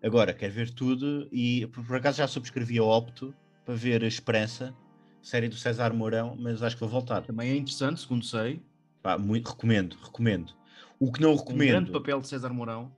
[0.01, 3.33] Agora, quero ver tudo e por acaso já subscrevi a Opto
[3.65, 4.75] para ver a Esperança,
[5.23, 7.23] série do César Mourão, mas acho que vou voltar.
[7.23, 8.61] Também é interessante, segundo sei.
[9.01, 10.53] Pá, muito, recomendo, recomendo.
[10.99, 11.69] O que não recomendo.
[11.69, 12.91] Um grande papel de César Mourão.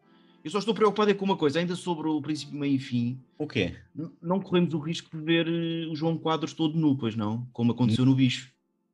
[0.43, 3.23] Eu só estou preocupado com uma coisa, ainda sobre o princípio, meio e fim.
[3.38, 3.77] O quê?
[4.21, 7.47] Não corremos o risco de ver eh, o João Quadros todo nu, pois não?
[7.53, 8.51] Como aconteceu no bicho.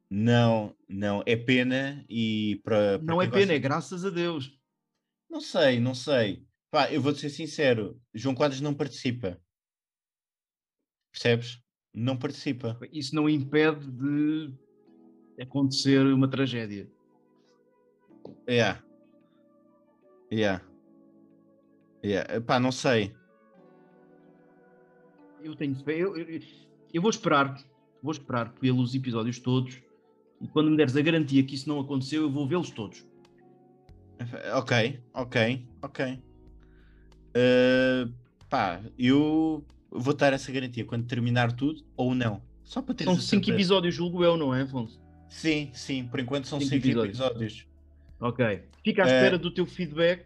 [0.08, 3.00] Não, não, é pena e para.
[3.00, 3.54] Não é pena, gosta...
[3.54, 4.60] é graças a Deus.
[5.28, 6.44] Não sei, não sei.
[6.72, 9.40] Pá, eu vou ser sincero, João Quadros não participa.
[11.12, 11.60] Percebes?
[11.92, 12.80] Não participa.
[12.92, 14.54] Isso não impede de
[15.42, 16.88] acontecer uma tragédia.
[18.46, 18.54] É.
[18.54, 18.84] Yeah.
[20.32, 20.69] Yeah.
[22.04, 22.42] Yeah.
[22.42, 23.14] Pá, não sei.
[25.44, 25.94] Eu tenho fé.
[25.94, 26.40] Eu, eu,
[26.94, 27.56] eu, vou esperar.
[28.02, 29.82] Vou esperar pelos episódios todos.
[30.42, 33.06] E quando me deres a garantia que isso não aconteceu, eu vou vê-los todos.
[34.54, 36.22] Ok, ok, ok.
[37.30, 38.12] Uh,
[38.50, 42.42] pá, eu vou dar essa garantia quando terminar tudo ou não.
[42.64, 45.02] Só para ter São cinco episódios, julgo eu, não é, Afonso?
[45.28, 47.20] Sim, sim, por enquanto são cinco, cinco episódios.
[47.20, 47.68] episódios.
[48.20, 48.64] Ok.
[48.84, 50.26] Fica à espera uh, do teu feedback.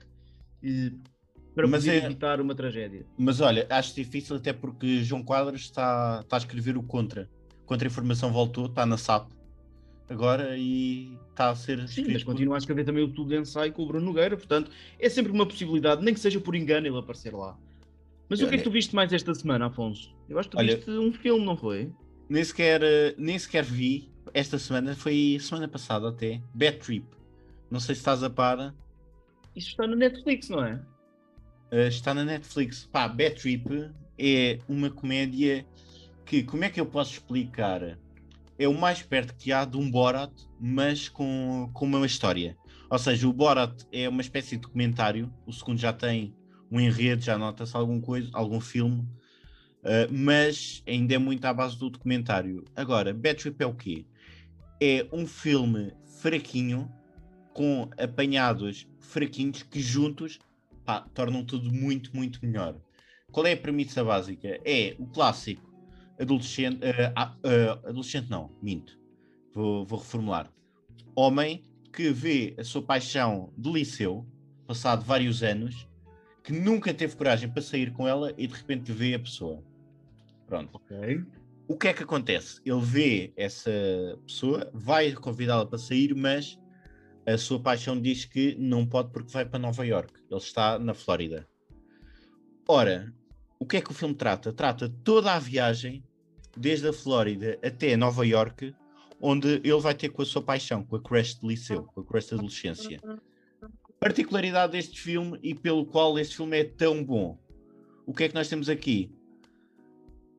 [0.61, 0.93] E
[1.55, 3.05] para mas é, evitar uma tragédia.
[3.17, 7.29] Mas olha, acho difícil até porque João Quadros está, está a escrever o contra.
[7.65, 9.31] Contra a informação voltou, está na SAP
[10.09, 11.87] agora e está a ser.
[11.87, 14.71] Sim, mas continua a escrever também o Tudo de Ensaio com o Bruno Nogueira, portanto
[14.99, 17.57] é sempre uma possibilidade, nem que seja por engano ele aparecer lá.
[18.29, 20.15] Mas o que é que tu viste mais esta semana, Afonso?
[20.29, 21.91] Eu acho que tu olha, viste um filme, não foi?
[22.29, 22.81] Nem sequer,
[23.17, 27.05] nem sequer vi esta semana, foi semana passada até, Bad Trip.
[27.69, 28.73] Não sei se estás a par.
[29.55, 30.81] Isso está no Netflix, não é?
[31.73, 32.87] Uh, está na Netflix.
[32.91, 35.65] Pá, Bad Trip é uma comédia
[36.23, 37.97] que, como é que eu posso explicar?
[38.59, 40.31] É o mais perto que há de um Borat,
[40.61, 42.55] mas com, com uma história.
[42.91, 46.35] Ou seja, o Borat é uma espécie de documentário, o segundo já tem
[46.69, 48.99] um enredo, já nota-se algum coisa, algum filme,
[49.81, 52.63] uh, mas ainda é muito à base do documentário.
[52.75, 54.05] Agora, Bad Trip é o quê?
[54.79, 56.87] É um filme fraquinho,
[57.51, 60.37] com apanhados fraquinhos que juntos
[60.85, 62.75] pá, tornam tudo muito, muito melhor.
[63.31, 64.59] Qual é a premissa básica?
[64.63, 65.73] É o clássico
[66.19, 68.99] adolescente, uh, uh, adolescente não, minto,
[69.53, 70.51] vou, vou reformular.
[71.15, 74.25] Homem que vê a sua paixão de liceu,
[74.65, 75.87] passado vários anos,
[76.43, 79.63] que nunca teve coragem para sair com ela e de repente vê a pessoa.
[80.47, 80.75] Pronto.
[80.75, 81.23] Ok.
[81.67, 82.59] O que é que acontece?
[82.65, 83.71] Ele vê essa
[84.25, 86.59] pessoa, vai convidá-la para sair, mas
[87.25, 90.13] a sua paixão diz que não pode porque vai para Nova York.
[90.29, 91.47] Ele está na Flórida.
[92.67, 93.13] Ora,
[93.59, 94.51] o que é que o filme trata?
[94.51, 96.03] Trata toda a viagem,
[96.55, 98.75] desde a Flórida até Nova York,
[99.21, 102.05] onde ele vai ter com a sua paixão, com a crush de liceu, com a
[102.05, 103.01] crush de adolescência.
[103.99, 107.39] Particularidade deste filme e pelo qual este filme é tão bom.
[108.05, 109.09] O que é que nós temos aqui?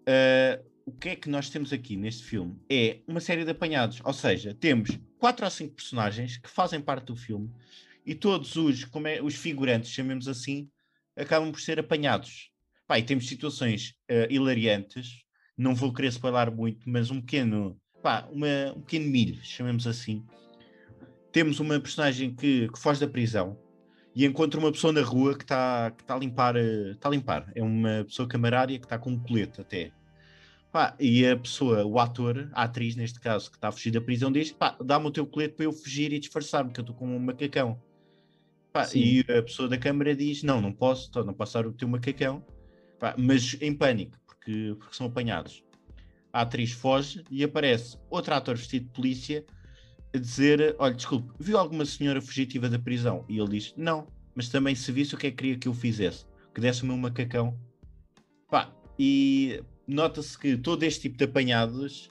[0.03, 2.57] Uh, o que é que nós temos aqui neste filme?
[2.71, 7.07] É uma série de apanhados, ou seja, temos quatro ou cinco personagens que fazem parte
[7.07, 7.51] do filme
[8.05, 10.69] e todos os, como é, os figurantes, chamemos assim,
[11.17, 12.51] acabam por ser apanhados.
[12.87, 15.23] Pá, e temos situações uh, hilariantes,
[15.57, 20.23] não vou querer spoiler muito, mas um pequeno, pá, uma, um pequeno milho, chamemos assim.
[21.33, 23.59] Temos uma personagem que, que foge da prisão
[24.15, 27.11] e encontra uma pessoa na rua que está que tá a limpar, está eh, a
[27.11, 27.53] limpar.
[27.55, 29.91] É uma pessoa camarária que está com um colete até
[30.75, 34.01] Pá, e a pessoa, o ator, a atriz neste caso, que está a fugir da
[34.01, 36.97] prisão, diz: pá, dá-me o teu colete para eu fugir e disfarçar-me, que eu estou
[36.97, 37.81] com um macacão.
[38.73, 41.87] Pá, e a pessoa da câmara diz: não, não posso, não posso dar o teu
[41.87, 42.45] macacão,
[42.99, 45.63] pá, mas em pânico, porque, porque são apanhados.
[46.33, 49.47] A atriz foge e aparece outro ator vestido de polícia
[50.13, 53.25] a dizer: olha, desculpe, viu alguma senhora fugitiva da prisão?
[53.29, 55.73] E ele diz: não, mas também se visse o que é que queria que eu
[55.73, 57.57] fizesse, que desse o meu macacão.
[58.51, 62.11] Pá, e nota-se que todo este tipo de apanhados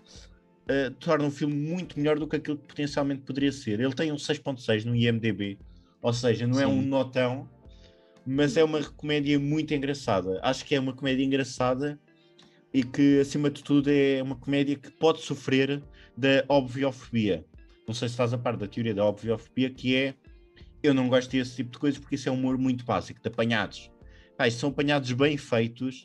[0.69, 3.79] uh, torna um filme muito melhor do que aquilo que potencialmente poderia ser.
[3.79, 5.57] Ele tem um 6.6 no IMDB,
[6.01, 6.63] ou seja, não é Sim.
[6.63, 7.49] é um notão,
[8.25, 10.39] mas é uma comédia muito engraçada.
[10.43, 11.99] Acho que é uma comédia engraçada
[12.73, 15.81] e que, acima de tudo, é uma comédia que pode sofrer
[16.17, 17.45] da obviofobia.
[17.87, 20.15] Não sei se faz a parte da teoria da obviofobia, que é
[20.81, 23.27] eu não gosto desse tipo de coisas porque isso é um humor muito básico, de
[23.27, 23.89] apanhados.
[24.37, 26.03] Pá, são apanhados bem feitos,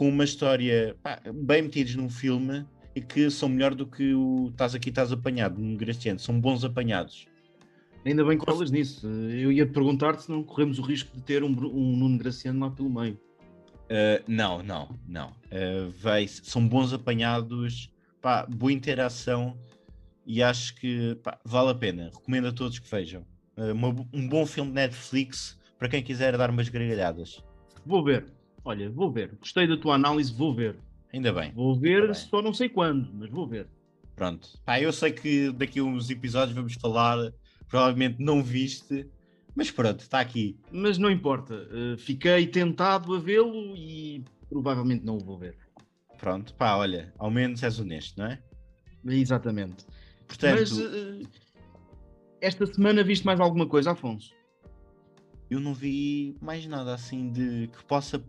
[0.00, 2.64] com uma história pá, bem metidos num filme
[2.96, 6.18] e que são melhor do que o estás aqui, estás apanhado, no Graciano.
[6.18, 7.26] São bons apanhados.
[8.06, 9.06] Ainda bem que falas nisso.
[9.06, 12.60] Eu ia te perguntar se não corremos o risco de ter um, um Nuno Graciano
[12.60, 13.20] lá pelo meio.
[13.90, 15.28] Uh, não, não, não.
[15.28, 19.54] Uh, vai, são bons apanhados, pá, boa interação
[20.24, 22.10] e acho que pá, vale a pena.
[22.10, 23.20] Recomendo a todos que vejam.
[23.54, 27.44] Uh, uma, um bom filme de Netflix para quem quiser dar umas gargalhadas.
[27.84, 28.39] Vou ver.
[28.64, 29.34] Olha, vou ver.
[29.38, 30.76] Gostei da tua análise, vou ver.
[31.12, 31.52] Ainda bem.
[31.52, 32.14] Vou ver, bem.
[32.14, 33.66] só não sei quando, mas vou ver.
[34.14, 34.48] Pronto.
[34.64, 37.32] Pá, eu sei que daqui a uns episódios vamos falar,
[37.68, 39.06] provavelmente não viste,
[39.54, 40.58] mas pronto, está aqui.
[40.70, 41.54] Mas não importa.
[41.54, 45.56] Uh, fiquei tentado a vê-lo e provavelmente não o vou ver.
[46.18, 48.42] Pronto, pá, olha, ao menos és honesto, não é?
[49.06, 49.86] Exatamente.
[50.28, 51.28] Portanto, mas uh,
[52.40, 54.34] esta semana viste mais alguma coisa, Afonso?
[55.50, 58.22] Eu não vi mais nada assim de que possa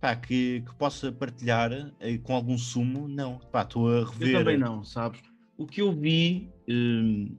[0.00, 3.38] pá, que, que possa partilhar eh, com algum sumo, não.
[3.52, 4.28] Pá, estou a rever.
[4.28, 5.20] Eu também não, sabes?
[5.58, 7.36] O que eu vi hum,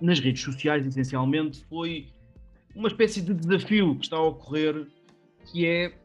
[0.00, 2.08] nas redes sociais, essencialmente, foi
[2.74, 4.86] uma espécie de desafio que está a ocorrer,
[5.46, 5.96] que é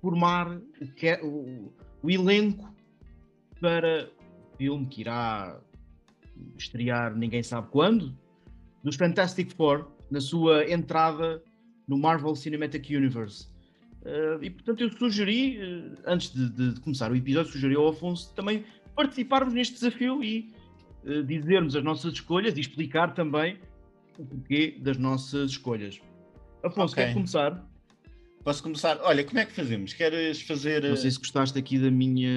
[0.00, 2.72] formar o, que é, o, o elenco
[3.60, 4.08] para
[4.52, 5.60] o filme que irá
[6.56, 8.16] estrear ninguém sabe quando,
[8.82, 11.42] dos Fantastic Four, na sua entrada
[11.88, 13.53] no Marvel Cinematic Universe.
[14.04, 18.34] Uh, e portanto eu sugeri, uh, antes de, de, começar o episódio, sugeri ao Afonso
[18.34, 18.62] também
[18.94, 20.52] participarmos neste desafio e
[21.04, 23.58] uh, dizermos as nossas escolhas e explicar também
[24.18, 26.02] o porquê das nossas escolhas.
[26.62, 27.06] Afonso, okay.
[27.06, 27.66] quer começar?
[28.44, 28.98] Posso começar?
[29.02, 29.94] Olha, como é que fazemos?
[29.94, 30.82] Queres fazer.
[30.82, 32.30] Não sei se gostaste aqui da minha.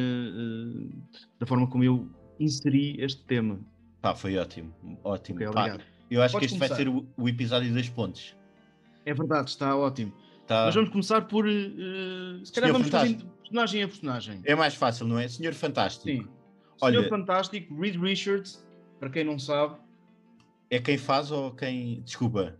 [1.37, 3.59] da forma como eu inseri este tema.
[4.01, 4.73] Pá, foi ótimo.
[5.03, 5.37] Ótimo.
[5.37, 5.77] Okay, Pá,
[6.09, 6.75] eu acho Podes que este começar.
[6.75, 8.33] vai ser o, o episódio das pontes.
[9.05, 10.13] É verdade, está ótimo.
[10.47, 10.65] Tá.
[10.65, 11.45] Mas vamos começar por.
[11.45, 14.41] Uh, se calhar Senhor vamos fazer personagem a personagem.
[14.45, 15.27] É mais fácil, não é?
[15.27, 16.05] Senhor Fantástico.
[16.05, 16.27] Sim.
[16.81, 18.65] Olha, Senhor Fantástico, Reed Richards,
[18.97, 19.75] para quem não sabe.
[20.69, 22.01] É quem faz ou quem.
[22.01, 22.57] Desculpa.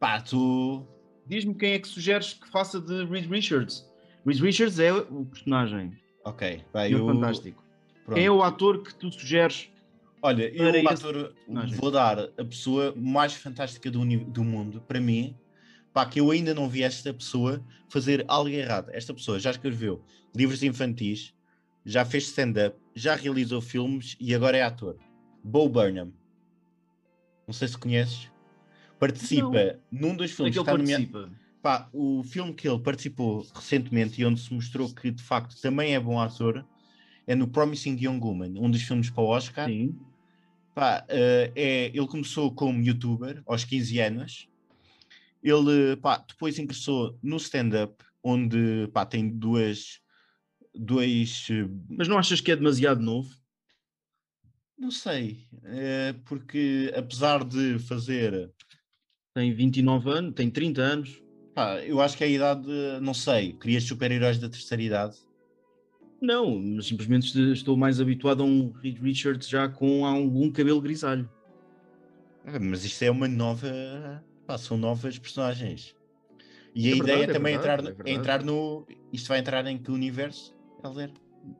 [0.00, 0.86] Pá, tu.
[1.26, 3.86] Diz-me quem é que sugeres que faça de Reed Richards.
[4.26, 5.92] Reed Richards é o personagem.
[6.24, 6.88] Ok, vai.
[6.88, 7.14] Senhor eu...
[7.14, 7.62] Fantástico.
[8.06, 8.16] Pronto.
[8.16, 9.70] Quem é o ator que tu sugeres?
[10.22, 11.34] Olha, eu o ator,
[11.76, 15.36] vou dar a pessoa mais fantástica do, do mundo, para mim,
[15.92, 18.90] pá, que eu ainda não vi esta pessoa fazer algo errado.
[18.92, 20.02] Esta pessoa já escreveu
[20.34, 21.34] livros infantis,
[21.84, 24.96] já fez stand-up, já realizou filmes e agora é ator.
[25.42, 26.12] Bo Burnham.
[27.46, 28.30] Não sei se conheces.
[28.98, 30.08] Participa não.
[30.10, 31.30] num dos filmes que está nomeado.
[31.62, 35.94] Pá, o filme que ele participou recentemente e onde se mostrou que de facto também
[35.94, 36.64] é bom ator
[37.26, 39.68] é no Promising Young Woman, um dos filmes para o Oscar.
[39.68, 39.96] Sim.
[40.74, 44.48] Pá, uh, é, ele começou como youtuber aos 15 anos
[45.42, 50.00] ele pá, depois ingressou no stand-up, onde pá, tem duas.
[50.74, 51.48] Dois.
[51.88, 53.34] Mas não achas que é demasiado novo?
[54.78, 58.52] Não sei, é porque apesar de fazer.
[59.34, 61.22] Tem 29 anos, tem 30 anos.
[61.54, 62.68] Pá, eu acho que é a idade,
[63.00, 65.16] não sei, querias super-heróis da terceira idade?
[66.20, 71.28] Não, mas simplesmente estou mais habituado a um Reed Richards já com algum cabelo grisalho.
[72.44, 75.94] Ah, mas isto é uma nova Pá, são novas personagens.
[76.74, 78.86] E é a verdade, ideia é também verdade, entrar, é, é entrar no.
[79.12, 81.10] Isto vai entrar em que universo, Helder?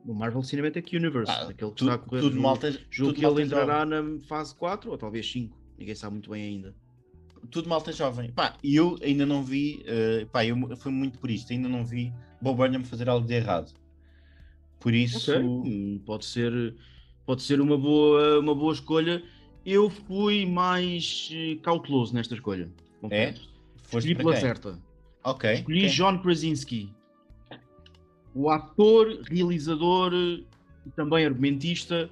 [0.07, 2.22] No Marvel Cinematic Universe, ah, aquele que tu, está a correr.
[2.22, 4.14] Tudo no, malta, julgo que ele entrará jovem.
[4.14, 5.55] na fase 4 ou talvez 5.
[5.77, 6.74] Ninguém sabe muito bem ainda.
[7.51, 8.33] Tudo malta jovem.
[8.33, 9.85] Pá, eu ainda não vi.
[9.85, 11.53] Uh, pá, eu fui muito por isto.
[11.53, 13.70] Ainda não vi Bob Burnham fazer algo de errado.
[14.81, 15.31] Por isso.
[15.31, 15.42] Okay.
[15.42, 16.74] Hum, pode ser,
[17.27, 19.22] pode ser uma, boa, uma boa escolha
[19.64, 22.68] eu fui mais eh, cauteloso nesta escolha.
[23.11, 23.35] É?
[23.85, 24.79] Escolhi pela certa.
[25.25, 25.53] Ok.
[25.55, 25.90] Escolhi okay.
[25.90, 26.92] John Krasinski.
[28.35, 32.09] O ator, realizador e também argumentista,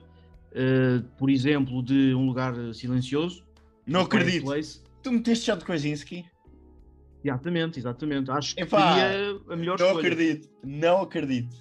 [0.53, 3.45] uh, por exemplo, de Um Lugar Silencioso.
[3.87, 4.45] Não acredito.
[4.45, 4.81] Place.
[5.03, 6.25] Tu meteste John Krasinski?
[7.25, 8.31] Exatamente, exatamente.
[8.31, 9.93] Acho que Epá, seria a melhor não escolha.
[9.93, 11.57] Não acredito, não acredito.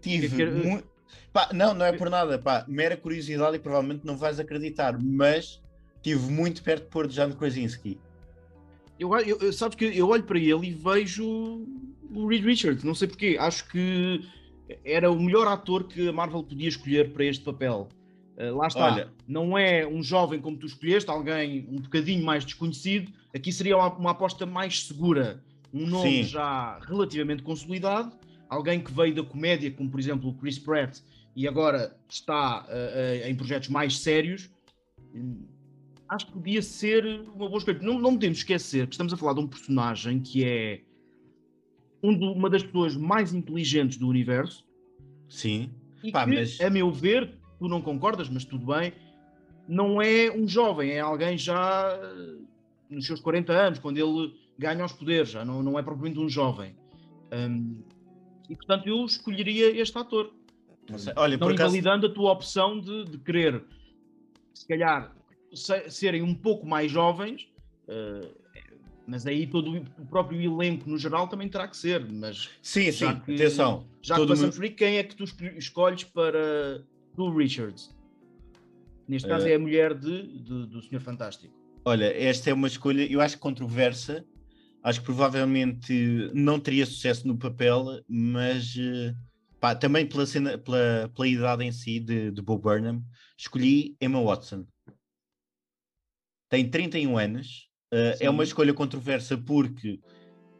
[0.00, 0.89] Tive é muito
[1.32, 5.60] Pá, não, não é por nada, pá, mera curiosidade e provavelmente não vais acreditar, mas
[6.02, 7.98] tive muito perto de pôr de Jan Krasinski.
[8.98, 11.64] Eu, eu, sabes que eu olho para ele e vejo
[12.12, 14.20] o Reed Richards, não sei porquê, acho que
[14.84, 17.88] era o melhor ator que a Marvel podia escolher para este papel.
[18.36, 22.44] Uh, lá está, Olha, não é um jovem como tu escolheste, alguém um bocadinho mais
[22.44, 25.42] desconhecido, aqui seria uma, uma aposta mais segura,
[25.72, 26.24] um nome sim.
[26.24, 28.12] já relativamente consolidado
[28.50, 30.98] alguém que veio da comédia, como por exemplo o Chris Pratt,
[31.34, 34.50] e agora está uh, uh, em projetos mais sérios,
[35.14, 35.46] hum,
[36.08, 37.78] acho que podia ser uma boa escolha.
[37.80, 40.80] Não, não podemos esquecer que estamos a falar de um personagem que é
[42.02, 44.66] um do, uma das pessoas mais inteligentes do universo.
[45.28, 45.70] Sim.
[46.02, 46.60] E Pá, que, mas...
[46.60, 48.92] a meu ver, tu não concordas, mas tudo bem,
[49.68, 51.96] não é um jovem, é alguém já
[52.90, 56.28] nos seus 40 anos, quando ele ganha os poderes, já não, não é propriamente um
[56.28, 56.74] jovem.
[57.32, 57.82] Um,
[58.50, 60.32] e portanto eu escolheria este ator.
[61.14, 62.12] Olha, não invalidando acaso...
[62.12, 63.62] a tua opção de, de querer,
[64.52, 65.14] se calhar,
[65.54, 67.48] se, serem um pouco mais jovens,
[67.86, 68.28] uh,
[69.06, 72.04] mas aí todo o próprio elenco no geral também terá que ser.
[72.10, 73.86] Mas sim, sim, que, atenção.
[74.02, 75.24] Já que passamos por aí, quem é que tu
[75.56, 76.82] escolhes para
[77.16, 77.94] o Richards?
[79.06, 79.48] Neste caso uh...
[79.48, 81.54] é a mulher de, de, do Senhor Fantástico.
[81.84, 84.24] Olha, esta é uma escolha, eu acho controversa.
[84.82, 89.14] Acho que provavelmente não teria sucesso no papel, mas uh,
[89.60, 93.04] pá, também pela, cena, pela, pela idade em si de, de Bob Burnham,
[93.36, 94.66] escolhi Emma Watson.
[96.48, 100.00] Tem 31 anos, uh, é uma escolha controversa porque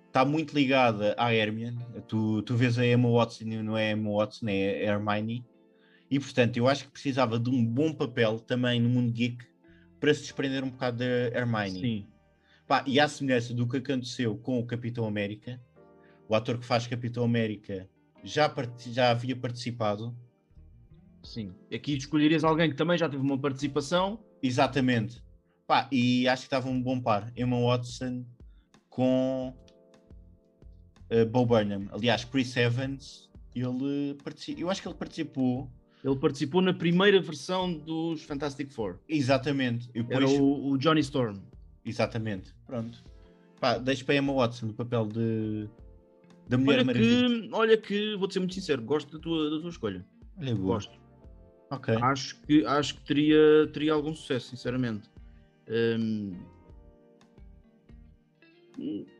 [0.06, 1.78] está muito ligada à Hermione.
[2.06, 5.44] Tu, tu vês a Emma Watson e não é Emma Watson, é Hermione.
[6.10, 9.38] E portanto, eu acho que precisava de um bom papel também no mundo geek
[9.98, 11.80] para se desprender um bocado da Hermione.
[11.80, 12.06] Sim.
[12.70, 15.60] Pá, e à semelhança do que aconteceu com o Capitão América,
[16.28, 17.90] o ator que faz Capitão América
[18.22, 18.48] já,
[18.92, 20.16] já havia participado.
[21.24, 21.52] Sim.
[21.74, 24.20] Aqui escolherias alguém que também já teve uma participação.
[24.40, 25.20] Exatamente.
[25.66, 27.32] Pá, e acho que estava um bom par.
[27.36, 28.24] Emma Watson
[28.88, 29.52] com
[31.10, 31.88] uh, Bo Burnham.
[31.90, 34.16] Aliás, Chris Evans, ele
[34.56, 35.68] eu acho que ele participou
[36.04, 39.00] ele participou na primeira versão dos Fantastic Four.
[39.08, 39.90] Exatamente.
[39.92, 40.16] Depois...
[40.16, 41.40] Era o, o, Johnny Storm.
[41.84, 42.54] Exatamente.
[42.66, 43.02] Pronto.
[43.60, 45.68] Pá, deixo para Emma Watson no papel de
[46.50, 47.28] da Mulher olha Maravilha.
[47.28, 50.04] Que, olha que, vou-te ser muito sincero, gosto da tua, da tua escolha.
[50.36, 50.98] Olha, gosto.
[51.70, 51.94] Ok.
[51.94, 55.08] Acho que, acho que teria, teria algum sucesso, sinceramente.
[55.68, 56.34] Um...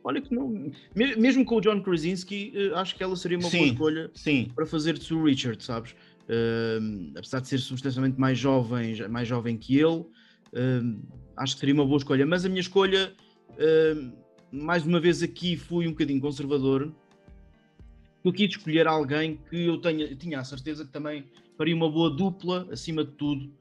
[0.03, 0.71] Olha que não.
[0.93, 4.51] Mesmo com o John Krasinski, eh, acho que ela seria uma sim, boa escolha sim.
[4.53, 5.91] para fazer de Sue Richard, sabes?
[6.23, 11.01] Uh, apesar de ser substancialmente mais jovem, mais jovem que ele, uh,
[11.41, 12.25] acho que seria uma boa escolha.
[12.25, 13.13] Mas a minha escolha,
[13.51, 14.11] uh,
[14.51, 16.93] mais uma vez aqui, fui um bocadinho conservador.
[18.23, 21.25] Eu quis escolher alguém que eu tenha, tinha a certeza que também
[21.57, 23.51] faria uma boa dupla, acima de tudo,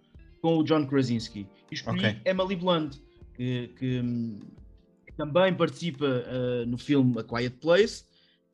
[0.43, 1.47] com o John Krasinski.
[1.71, 2.21] E escolhi okay.
[2.25, 2.97] Emily Blunt,
[3.35, 4.03] que, que,
[5.07, 8.05] que também participa ah, no filme A Quiet Place.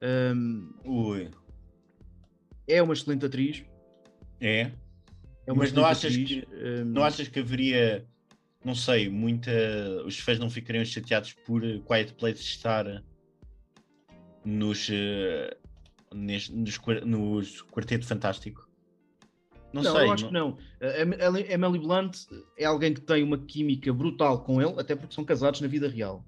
[0.02, 0.72] Um,
[2.68, 3.64] é uma excelente atriz
[4.40, 4.70] é.
[5.46, 6.84] é Mas não achas, que, um...
[6.84, 8.04] não achas que haveria,
[8.66, 9.52] não sei, muita.
[10.04, 12.84] Os fãs não ficariam chateados por Quiet Place estar
[14.44, 15.56] nos, uh,
[16.12, 18.68] nos, nos Quarteto Fantástico?
[19.72, 20.06] Não, não, sei.
[20.08, 20.52] Eu acho não...
[20.52, 21.28] que não.
[21.28, 22.16] A Emily Blunt
[22.58, 25.88] é alguém que tem uma química brutal com ele, até porque são casados na vida
[25.88, 26.24] real.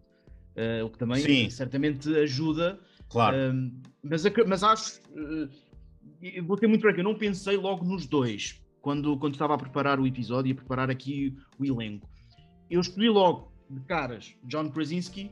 [0.57, 1.51] Uh, o que também Sim.
[1.51, 2.79] certamente ajuda.
[3.09, 3.37] Claro.
[3.37, 5.01] Uh, mas, mas acho.
[5.11, 5.49] Uh,
[6.45, 9.99] vou ter muito franco, eu não pensei logo nos dois quando, quando estava a preparar
[9.99, 12.07] o episódio e a preparar aqui o elenco.
[12.71, 15.31] Eu escolhi logo de caras John Krasinski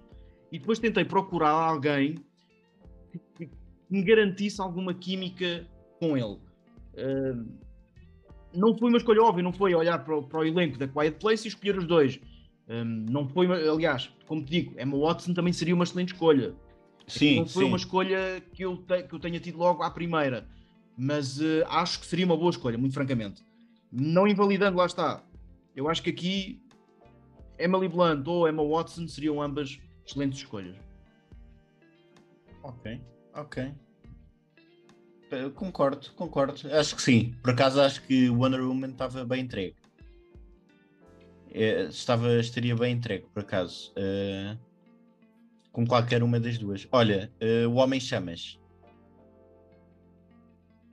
[0.52, 2.16] e depois tentei procurar alguém
[3.34, 3.48] que,
[3.88, 5.66] me garantisse alguma química
[6.00, 6.38] com ele.
[6.94, 7.46] Uh,
[8.52, 11.18] não foi uma escolha óbvia, não foi olhar para o, para o elenco da Quiet
[11.20, 12.18] Place e escolher os dois.
[12.68, 16.54] Um, não foi, aliás, como te digo, Emma Watson também seria uma excelente escolha.
[17.06, 17.68] Sim, não foi sim.
[17.68, 20.48] uma escolha que eu, te, que eu tenha tido logo à primeira
[20.96, 23.44] mas uh, acho que seria uma boa escolha, muito francamente.
[23.92, 25.22] Não invalidando, lá está.
[25.74, 26.62] Eu acho que aqui
[27.58, 30.76] Emily Blunt ou Emma Watson seriam ambas excelentes escolhas.
[32.62, 33.00] Ok,
[33.34, 33.74] ok.
[35.30, 36.54] Eu concordo, concordo.
[36.72, 37.34] Acho que sim.
[37.42, 39.76] Por acaso acho que Wonder Woman estava bem entregue.
[41.50, 43.92] É, estava, estaria bem entregue, por acaso.
[43.92, 44.58] Uh,
[45.72, 46.86] com qualquer uma das duas.
[46.92, 48.58] Olha, uh, o Homem Chamas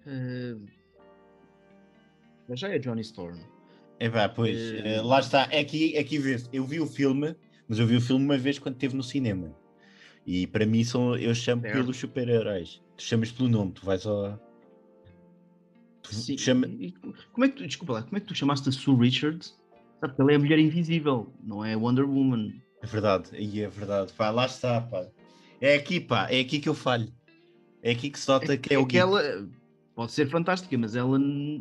[0.06, 0.68] Uh,
[2.48, 3.40] mas já é Johnny Storm.
[4.00, 5.48] É pá, pois, uh, lá está.
[5.52, 7.36] É aqui, é aqui vê Eu vi o filme,
[7.68, 9.56] mas eu vi o filme uma vez quando esteve no cinema.
[10.26, 11.72] E para mim são, eu chamo é.
[11.72, 12.82] pelos super-heróis.
[12.98, 14.40] Tu chamas pelo nome, tu vais ao.
[16.02, 16.38] Tu Sim.
[16.38, 16.68] Chama...
[17.32, 19.58] como é que tu, desculpa lá, como é que tu chamaste a Sue Richards?
[20.00, 22.54] Sabe que ela é a mulher invisível, não é Wonder Woman.
[22.82, 24.12] É verdade, aí é verdade.
[24.14, 25.08] Pá, lá está, pá.
[25.62, 27.12] É aqui, pá, é aqui que eu falho.
[27.82, 29.48] É aqui que se nota é, que é, é o que ela
[29.96, 31.18] pode ser fantástica, mas ela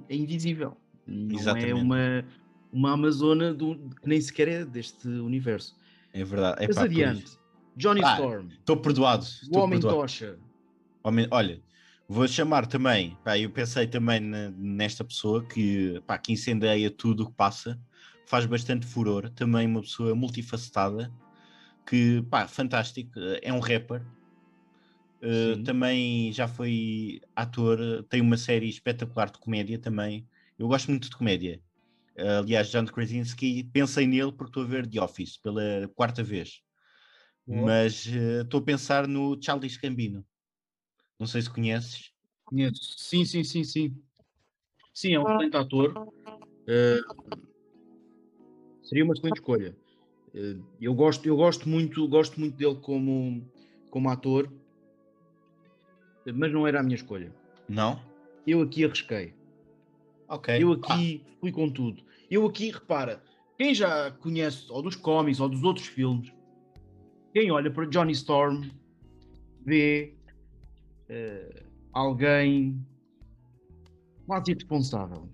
[0.08, 0.76] é invisível.
[1.06, 1.70] Não é Exatamente.
[1.70, 2.24] é uma,
[2.72, 5.76] uma Amazona do, que nem sequer é deste universo.
[6.12, 6.64] É verdade.
[6.64, 7.38] É mas pá, adiante.
[7.76, 8.48] Johnny ah, Storm.
[8.48, 9.26] Estou perdoado.
[9.50, 10.00] O Homem perdoado.
[10.02, 10.38] Tocha.
[11.02, 11.60] Homem, olha,
[12.08, 17.26] Vou chamar também, pá, eu pensei também nesta pessoa que, pá, que incendeia tudo o
[17.26, 17.80] que passa,
[18.26, 21.10] faz bastante furor, também uma pessoa multifacetada,
[21.86, 24.02] que, pá, fantástico, é um rapper,
[25.22, 27.78] Uh, também já foi ator,
[28.08, 30.26] tem uma série espetacular de comédia também.
[30.62, 31.60] Eu gosto muito de comédia.
[32.16, 36.62] Uh, aliás, John Krasinski, pensei nele porque estou a ver The Office pela quarta vez.
[37.44, 37.62] Boa.
[37.62, 40.24] Mas uh, estou a pensar no Charles Gambino.
[41.18, 42.12] Não sei se conheces.
[42.44, 42.96] Conheço.
[42.96, 44.02] Sim, sim, sim, sim.
[44.94, 45.94] Sim, é um excelente ator.
[46.68, 47.00] Eh,
[48.84, 49.76] seria uma excelente escolha.
[50.32, 53.44] Eh, eu gosto, eu gosto muito, gosto muito dele como,
[53.90, 54.52] como ator,
[56.24, 57.34] eh, mas não era a minha escolha.
[57.68, 58.00] Não?
[58.46, 59.41] Eu aqui arrisquei.
[60.32, 60.62] Ok.
[60.62, 62.02] Eu aqui fui com tudo.
[62.30, 63.22] Eu aqui, repara,
[63.58, 66.32] quem já conhece ou dos cómics ou dos outros filmes,
[67.34, 68.70] quem olha para Johnny Storm
[69.62, 70.16] vê
[71.10, 72.82] eh, alguém
[74.26, 75.28] quase irresponsável.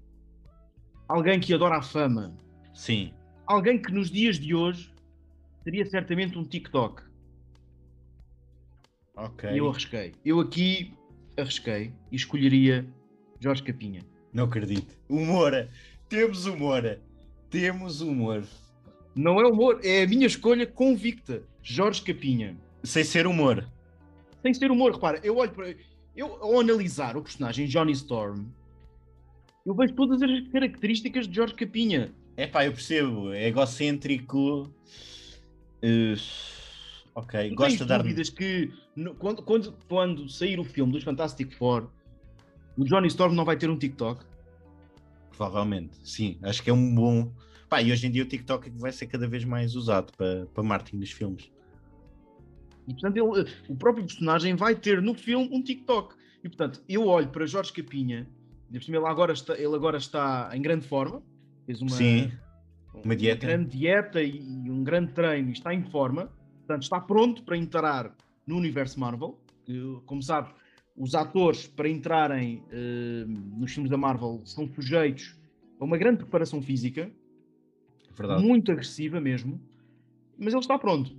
[1.06, 2.36] Alguém que adora a fama.
[2.36, 3.14] Ah, sim.
[3.46, 4.92] Alguém que nos dias de hoje
[5.62, 7.04] seria certamente um TikTok.
[9.14, 9.48] Ok.
[9.48, 10.12] E eu arrisquei.
[10.24, 10.92] Eu aqui
[11.36, 12.84] arrisquei e escolheria
[13.38, 14.17] Jorge Capinha.
[14.38, 14.94] Não acredito.
[15.08, 15.68] Humor.
[16.08, 16.96] Temos humor.
[17.50, 18.44] Temos humor.
[19.16, 21.42] Não é humor, é a minha escolha convicta.
[21.60, 22.56] Jorge Capinha.
[22.84, 23.66] Sem ser humor.
[24.40, 25.74] Sem ser humor, repara, eu olho para.
[26.16, 28.44] Eu, ao analisar o personagem Johnny Storm,
[29.66, 32.12] eu vejo todas as características de Jorge Capinha.
[32.36, 33.32] É pá, eu percebo.
[33.32, 34.72] É egocêntrico.
[35.82, 36.14] Uh,
[37.12, 37.50] ok.
[37.56, 37.98] Gosta de dar.
[38.02, 41.88] dúvidas que no- quando, quando, quando sair o filme dos Fantastic Four,
[42.78, 44.24] o Johnny Storm não vai ter um TikTok.
[45.36, 46.38] Provavelmente, sim.
[46.42, 47.32] Acho que é um bom.
[47.68, 50.46] Pá, e hoje em dia o TikTok é vai ser cada vez mais usado para,
[50.46, 51.50] para marketing dos filmes.
[52.86, 56.14] E portanto, ele, o próprio personagem vai ter no filme um TikTok.
[56.42, 58.28] E portanto, eu olho para Jorge Capinha,
[58.72, 61.20] ele agora está, ele agora está em grande forma,
[61.66, 62.30] fez uma, Sim,
[63.04, 63.46] uma dieta.
[63.46, 67.56] grande dieta e, e um grande treino e está em forma, portanto, está pronto para
[67.56, 68.16] entrar
[68.46, 69.38] no universo Marvel.
[69.64, 70.50] Que, como sabes,
[70.98, 75.36] os atores para entrarem eh, nos filmes da Marvel são sujeitos
[75.80, 77.10] a uma grande preparação física,
[78.16, 78.42] Verdade.
[78.42, 79.60] muito agressiva mesmo,
[80.36, 81.16] mas ele está pronto.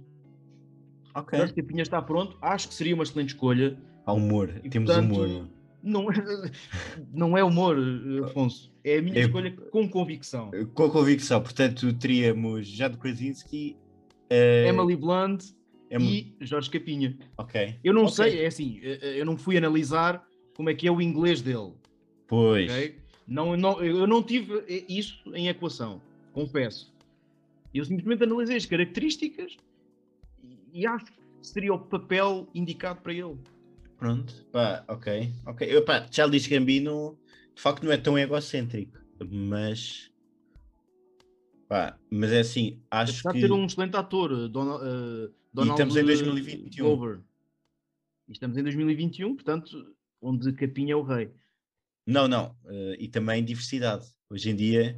[1.15, 1.38] Ok.
[1.39, 3.77] Jorge Capinha está pronto, acho que seria uma excelente escolha.
[4.05, 4.53] Há humor.
[4.63, 5.47] E, Temos portanto, humor.
[5.82, 6.13] Não é,
[7.13, 8.71] não é humor, eh, Afonso.
[8.84, 10.51] É a minha É- escolha com convicção.
[10.73, 11.41] Com convicção.
[11.41, 13.77] Portanto, teríamos Jad Krasinski.
[14.30, 15.45] eh, Emily Blunt
[15.91, 17.17] Em- e Jorge Capinha.
[17.37, 17.75] Ok.
[17.83, 18.13] Eu não Ok.
[18.15, 20.25] sei, é assim, eh, eh, eu não fui analisar
[20.55, 21.73] como é que é o inglês dele.
[22.27, 22.69] Pois.
[22.71, 22.95] ok?
[23.27, 26.01] Não, não, eu não tive eh, isso em equação,
[26.33, 26.93] confesso.
[27.73, 29.55] Eu simplesmente analisei as características
[30.73, 33.37] e- acho que seria o papel indicado para ele.
[33.97, 34.33] Pronto.
[34.51, 35.31] Pá, ok.
[35.45, 35.67] Ok.
[35.69, 37.17] Eu, pá, Charles Gambino,
[37.55, 38.97] de facto, não é tão egocêntrico.
[39.29, 40.09] Mas.
[41.67, 43.39] Pá, mas é assim, acho Apesar que.
[43.41, 46.85] de ter um excelente ator, Donald, eh, Donald estamos em eh, 2021.
[46.85, 47.21] Glover.
[48.27, 51.31] E estamos em 2021, portanto, onde Capinha é o rei.
[52.05, 52.55] Não, não.
[52.67, 54.07] eh, e também diversidade.
[54.29, 54.95] Hoje em dia.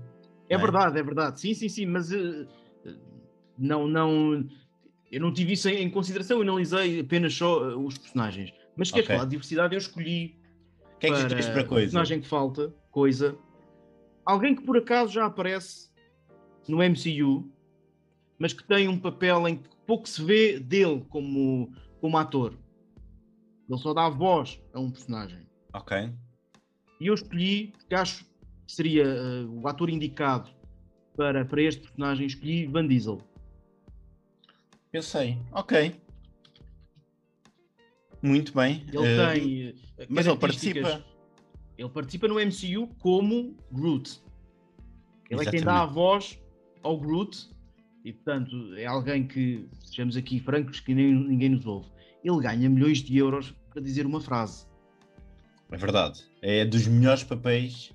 [0.50, 0.58] É é?
[0.58, 1.40] verdade, é verdade.
[1.40, 2.48] Sim, sim, sim, mas eh,
[3.58, 4.46] não, não,
[5.12, 8.54] eu não tive isso em, em consideração, eu analisei apenas só eh, os personagens.
[8.76, 9.16] Mas se queres Ok.
[9.16, 10.36] falar de diversidade, eu escolhi
[10.96, 11.86] O que é que para coisa?
[11.86, 13.38] personagem que falta, coisa,
[14.26, 15.90] alguém que por acaso já aparece
[16.68, 17.50] no MCU,
[18.38, 21.70] mas que tem um papel em que pouco se vê dele como,
[22.00, 22.58] como ator.
[23.70, 25.46] Ele só dá voz a um personagem.
[25.74, 26.10] Ok.
[27.02, 28.32] E eu escolhi, porque acho que
[28.74, 30.50] seria eh, o ator indicado
[31.18, 33.18] para, para este personagem, escolhi Van Diesel.
[34.94, 35.38] Pensei.
[35.52, 35.94] Ok.
[38.22, 38.86] Muito bem.
[38.94, 39.68] Ele Eh, tem.
[39.98, 41.04] eh, Mas ele participa.
[41.78, 44.22] Ele participa no MCU como Groot.
[45.30, 45.94] Ele é quem dá a Exatamente.
[45.96, 46.40] voz
[46.82, 47.50] ao Groot
[48.04, 51.88] e, portanto, é alguém que, sejamos aqui francos, que nem, ninguém nos ouve.
[52.24, 54.66] Ele ganha milhões de euros para dizer uma frase.
[55.72, 56.24] É verdade.
[56.42, 57.92] É dos melhores papéis.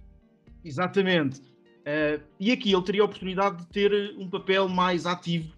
[0.65, 1.41] Exatamente.
[1.85, 5.53] Eh, e aqui ele teria a oportunidade de ter um papel mais ativo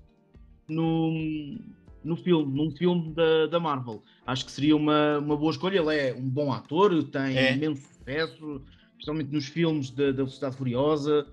[0.69, 1.59] no,
[2.05, 4.03] no filme, num filme da, da Marvel.
[4.27, 5.79] Acho que seria uma, uma boa escolha.
[5.79, 7.55] Ele é um bom ator, tem É.
[7.55, 11.27] imenso sucesso, especialmente nos filmes da, da Velocidade Furiosa.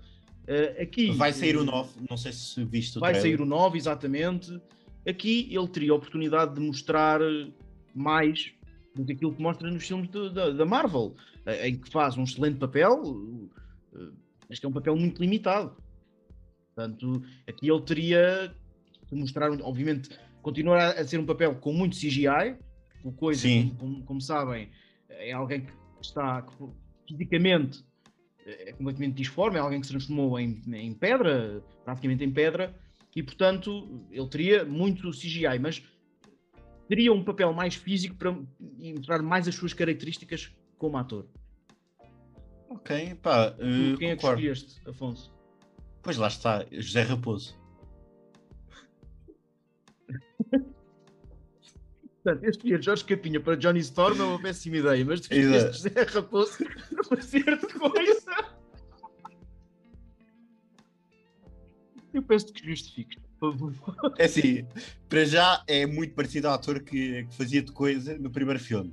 [0.46, 1.90] Eh, aqui Vai sair o eh, 9.
[2.08, 3.36] Não sei se viste o Vai trailer.
[3.38, 4.60] sair o 9, exatamente.
[5.08, 7.20] Aqui ele teria a oportunidade de mostrar
[7.94, 8.52] mais
[8.94, 12.16] do que aquilo que mostra nos filmes de- da, da Marvel, eh, em que faz
[12.16, 13.02] um excelente papel,
[13.94, 14.08] eh,
[14.48, 15.76] mas que é um papel muito limitado.
[16.74, 18.54] Portanto, aqui ele teria
[19.10, 20.10] de mostrar, obviamente,
[20.42, 22.56] continuar a ser um papel com muito CGI,
[23.04, 24.68] o coisa, como, como- como sabem,
[25.08, 26.52] é alguém que está que
[27.08, 27.84] fisicamente
[28.46, 32.74] é completamente disforme, é alguém que se transformou em, em pedra, praticamente em pedra,
[33.14, 35.82] e portanto ele teria muito CGI, mas
[36.88, 41.26] teria um papel mais físico para mostrar mais as suas características como ator.
[42.68, 43.54] Ok, pá.
[43.58, 44.40] Uh, Quem concordo.
[44.40, 45.32] é que escolheste, Afonso?
[46.02, 47.56] Pois lá está, José Raposo.
[52.26, 55.34] Portanto, eu escolher Jorge Capinha para Johnny Storm é uma péssima ideia, mas Exato.
[55.36, 56.58] escolheste José Raposo
[56.90, 58.56] para fazer de coisa.
[62.12, 63.72] Eu peço que justifiques, por favor.
[64.18, 64.66] É assim,
[65.08, 68.92] para já é muito parecido ao ator que, que fazia de coisa no primeiro filme.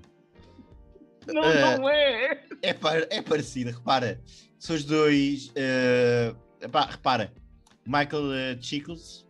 [1.25, 2.43] Não, Eh, não é!
[2.61, 2.69] É,
[3.17, 4.21] é parecido, repara.
[4.59, 5.51] São os dois.
[6.61, 7.33] epá, repara,
[7.83, 9.25] Michael eh, Chiklis,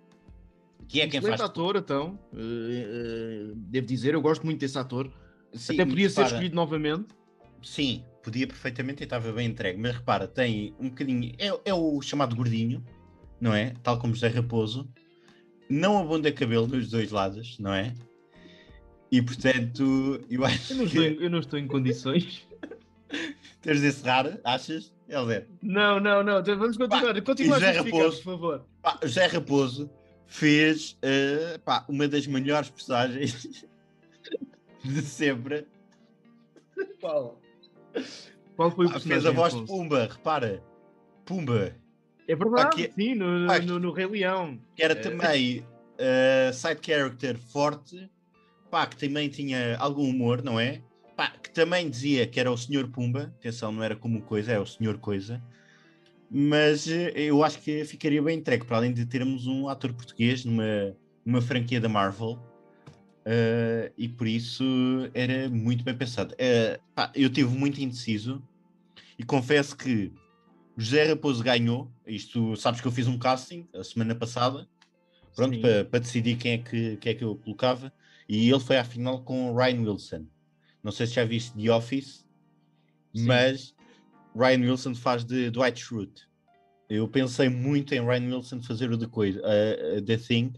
[0.93, 1.49] que é quem Excelente faz.
[1.49, 2.19] ator, então.
[2.35, 5.11] Eh, eh, devo dizer, eu gosto muito desse ator.
[5.51, 7.07] Sim, Até podia ser repara, escolhido novamente.
[7.63, 9.79] Sim, podia perfeitamente e estava bem entregue.
[9.81, 11.33] Mas repara, tem um bocadinho.
[11.39, 12.85] É, é o chamado gordinho,
[13.41, 13.73] não é?
[13.81, 14.87] Tal como José Raposo.
[15.67, 17.95] Não abunda cabelo nos dois lados, não é?
[19.11, 22.47] E portanto, eu acho Eu não, que estou em, eu não estou em condições.
[23.63, 24.93] tens de encerrar, achas?
[25.09, 25.47] Helder.
[25.59, 26.43] Não, não, não.
[26.43, 27.19] Vamos continuar.
[27.23, 28.17] Continua a José Raposo?
[28.17, 28.65] por favor.
[28.79, 29.89] Pá, José Raposo
[30.25, 33.63] fez eh, pá, uma das melhores personagens
[34.83, 35.67] de sempre.
[36.99, 37.39] Qual?
[38.55, 39.01] Qual foi o personagem?
[39.21, 39.65] fez a voz de?
[39.65, 40.63] Pumba, repara.
[41.25, 41.75] Pumba,
[42.27, 44.59] É verdade, que- sim, no, Pá, no, no Rei Leão.
[44.75, 45.01] que era Eh.
[45.01, 45.65] também
[45.97, 48.09] eh, side character forte,
[48.71, 50.81] pá, que também tinha algum humor, não é?
[51.15, 54.59] Pá, que também dizia que era o Senhor Pumba, atenção, não era como coisa, é
[54.59, 55.41] o Senhor Coisa.
[56.35, 60.43] Mas eh, eu acho que ficaria bem entregue, para além de termos um ator português
[60.43, 62.39] numa, numa franquia da Marvel.
[63.23, 64.63] eh, e por isso
[65.13, 66.33] era muito bem pensado.
[66.39, 68.41] Eh, pá, eu tive muito indeciso
[69.17, 70.11] e confesso que
[70.75, 71.91] José Raposo ganhou.
[72.07, 74.67] Isto, sabes que eu fiz um casting a semana passada,
[75.35, 77.93] pronto, para, para decidir quem é, que, quem é que eu colocava.
[78.27, 80.25] E ele foi à final com o Ryan Wilson.
[80.83, 82.25] Não sei se já viste The Office,
[83.15, 83.25] Sim.
[83.27, 83.75] mas
[84.35, 86.27] Ryan Wilson faz de Dwight Schrute.
[86.89, 90.53] Eu pensei muito em Ryan Wilson fazer o The, coisa, a The Thing,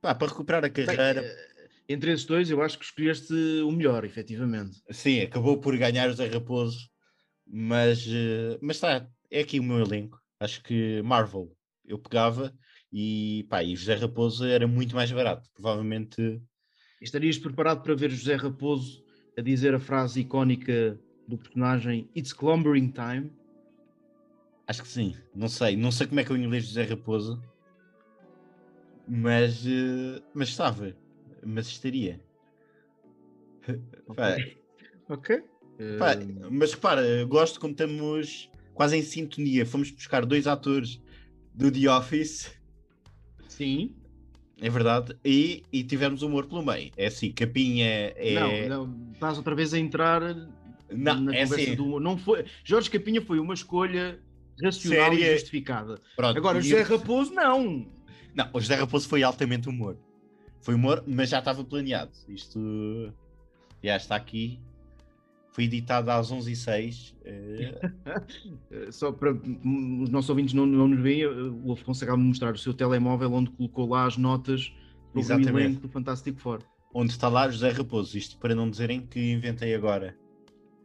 [0.00, 1.20] pá, para recuperar a Bem, carreira.
[1.22, 4.82] eh, entre esses dois, eu acho que escolheste o melhor, efetivamente.
[4.90, 6.88] Sim, acabou por ganhar o Zé Raposo,
[7.46, 10.20] mas, eh, mas está, é aqui o meu elenco.
[10.40, 11.52] Acho que Marvel
[11.84, 12.52] eu pegava
[12.92, 15.48] e, pá, e José Raposo era muito mais barato.
[15.54, 16.40] Provavelmente,
[17.00, 19.04] Estarias preparado para ver José Raposo
[19.36, 20.98] a dizer a frase icónica
[21.28, 23.30] do personagem It's Clumbering Time?
[24.66, 25.14] acho que sim.
[25.34, 27.42] Não sei, não sei como é que eu inglês José Raposo,
[29.06, 30.94] mas, eh, mas estava,
[31.44, 32.20] mas estaria.
[35.08, 35.42] Ok.
[35.98, 39.64] Pá, Eh, mas repara, gosto como estamos quase em sintonia.
[39.64, 41.00] Fomos buscar dois atores
[41.54, 42.52] do The Office,
[43.48, 43.94] sim.
[44.60, 46.90] é verdade, e, e tivemos humor pelo meio.
[46.96, 48.68] É assim, Capinha é.
[48.68, 50.20] Não, não, estás outra vez a entrar
[50.90, 51.74] Não, na é conversa assim.
[51.76, 54.18] do não foi Jorge Capinha foi uma escolha
[54.62, 55.30] racional Séria.
[55.30, 56.00] e justificada.
[56.16, 57.86] Pronto, Agora, e- José Raposo, não.
[58.34, 59.96] Não, o José Raposo foi altamente humor.
[60.60, 62.10] Foi humor, mas já estava planeado.
[62.28, 63.12] Isto
[63.82, 64.60] já está aqui.
[65.52, 67.14] Foi editado às 11h06.
[67.24, 67.80] eh,
[68.70, 72.52] Eh, Só para os nossos ouvintes não, não nos veem, o Afonso acaba de mostrar
[72.54, 74.72] o seu telemóvel onde colocou lá as notas
[75.06, 75.52] sobre Exatamente.
[75.54, 76.60] o elenco do Fantástico Four.
[76.94, 78.16] onde está lá José Raposo.
[78.16, 80.16] Isto para não dizerem que inventei agora.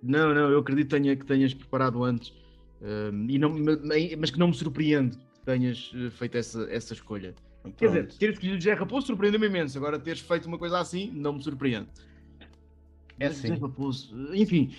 [0.03, 2.33] Não, não, eu acredito que, tenha, que tenhas preparado antes,
[2.81, 6.63] Hum, e não, ma- ma- mas que não me surpreende que tenhas eh, feito essa,
[6.69, 7.33] essa escolha.
[7.77, 8.19] Quer dizer, Pronto.
[8.19, 11.87] ter escolhido José Raposo surpreendeu-me imenso, agora teres feito uma coisa assim não me surpreende.
[13.17, 13.55] É Mas assim.
[13.57, 14.75] Raposo, eh, enfim.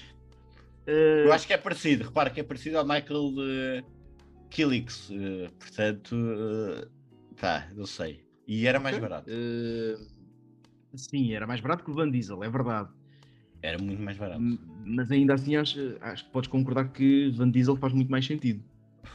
[0.86, 5.48] eh, Eu acho que é parecido, repara que é parecido ao Michael uh, Killix, eh,
[5.58, 6.88] portanto, eh,
[7.40, 8.22] pá, não sei.
[8.46, 9.96] E era mais ok, barato, eh,
[10.94, 12.90] sim, era mais barato que o Van Diesel, é verdade.
[13.62, 14.40] era muito mais barato.
[14.40, 18.26] M- Mas ainda assim acho, acho que podes concordar que Van Diesel faz muito mais
[18.26, 18.62] sentido.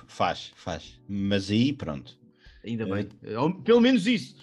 [0.07, 0.99] Faz, faz.
[1.07, 2.17] Mas aí, pronto.
[2.65, 3.35] Ainda Eh, bem.
[3.35, 4.35] Ao- Pelo menos isso.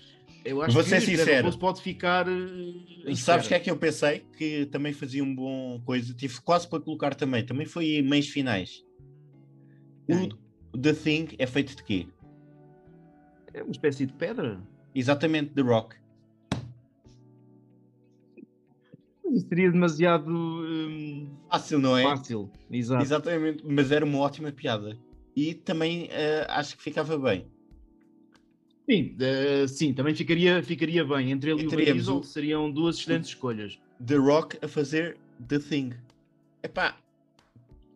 [0.44, 1.38] Eu acho Vou que ser sincero.
[1.38, 2.26] Raposo pode ficar.
[2.28, 4.20] em Sabes o que é que eu pensei?
[4.38, 6.14] Que também fazia um bom coisa.
[6.14, 7.44] Tive quase para colocar também.
[7.44, 8.84] Também foi meios finais.
[10.08, 12.06] O The Thing é feito de quê?
[13.52, 14.60] É uma espécie de pedra.
[14.94, 15.96] Exatamente The Rock.
[19.48, 22.02] Seria demasiado hum, Fácil, não é?
[22.02, 22.50] fácil.
[22.70, 23.02] Exato.
[23.02, 23.62] Exatamente.
[23.66, 24.96] Mas era uma ótima piada.
[25.34, 27.46] E também eh, acho que ficava bem.
[28.88, 31.32] Sim, eh, sim, também ficaria, ficaria bem.
[31.32, 33.78] Entre ele e, E o Diesel o- seriam duas excelentes escolhas.
[34.04, 35.18] The Rock a fazer
[35.48, 35.92] The Thing.
[36.62, 36.96] Epá,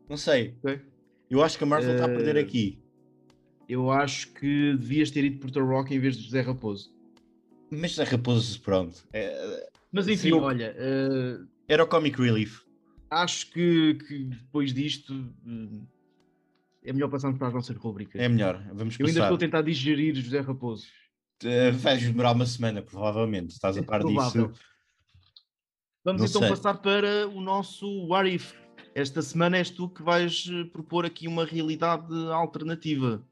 [0.08, 0.54] não sei.
[0.62, 0.80] Ok.
[1.30, 2.78] Eu acho que a Marvel está a perder Eh, aqui.
[3.68, 6.92] Eu acho que devias ter ido por The Rock em vez de José Raposo.
[7.70, 9.04] Mas a Raposo, pronto.
[9.12, 11.38] é- Mas enfim, Sim, eu- olha, eh,
[11.68, 12.60] era o Comic Relief.
[13.10, 15.12] acho que, que depois disto
[15.46, 15.80] eh,
[16.84, 18.20] é melhor passarmos para as nossas rubricas.
[18.20, 18.56] É melhor.
[18.72, 19.32] Vamos Eu ainda passar.
[19.32, 20.86] estou a tentar digerir José Raposo.
[21.42, 23.50] Eh, Vais demorar uma semana, provavelmente.
[23.52, 24.48] Estás a É par provável.
[24.48, 24.60] disso.
[26.04, 26.48] Vamos Não então sei.
[26.50, 28.54] passar para o nosso What If.
[28.94, 33.24] Esta semana és tu que vais propor aqui uma realidade alternativa.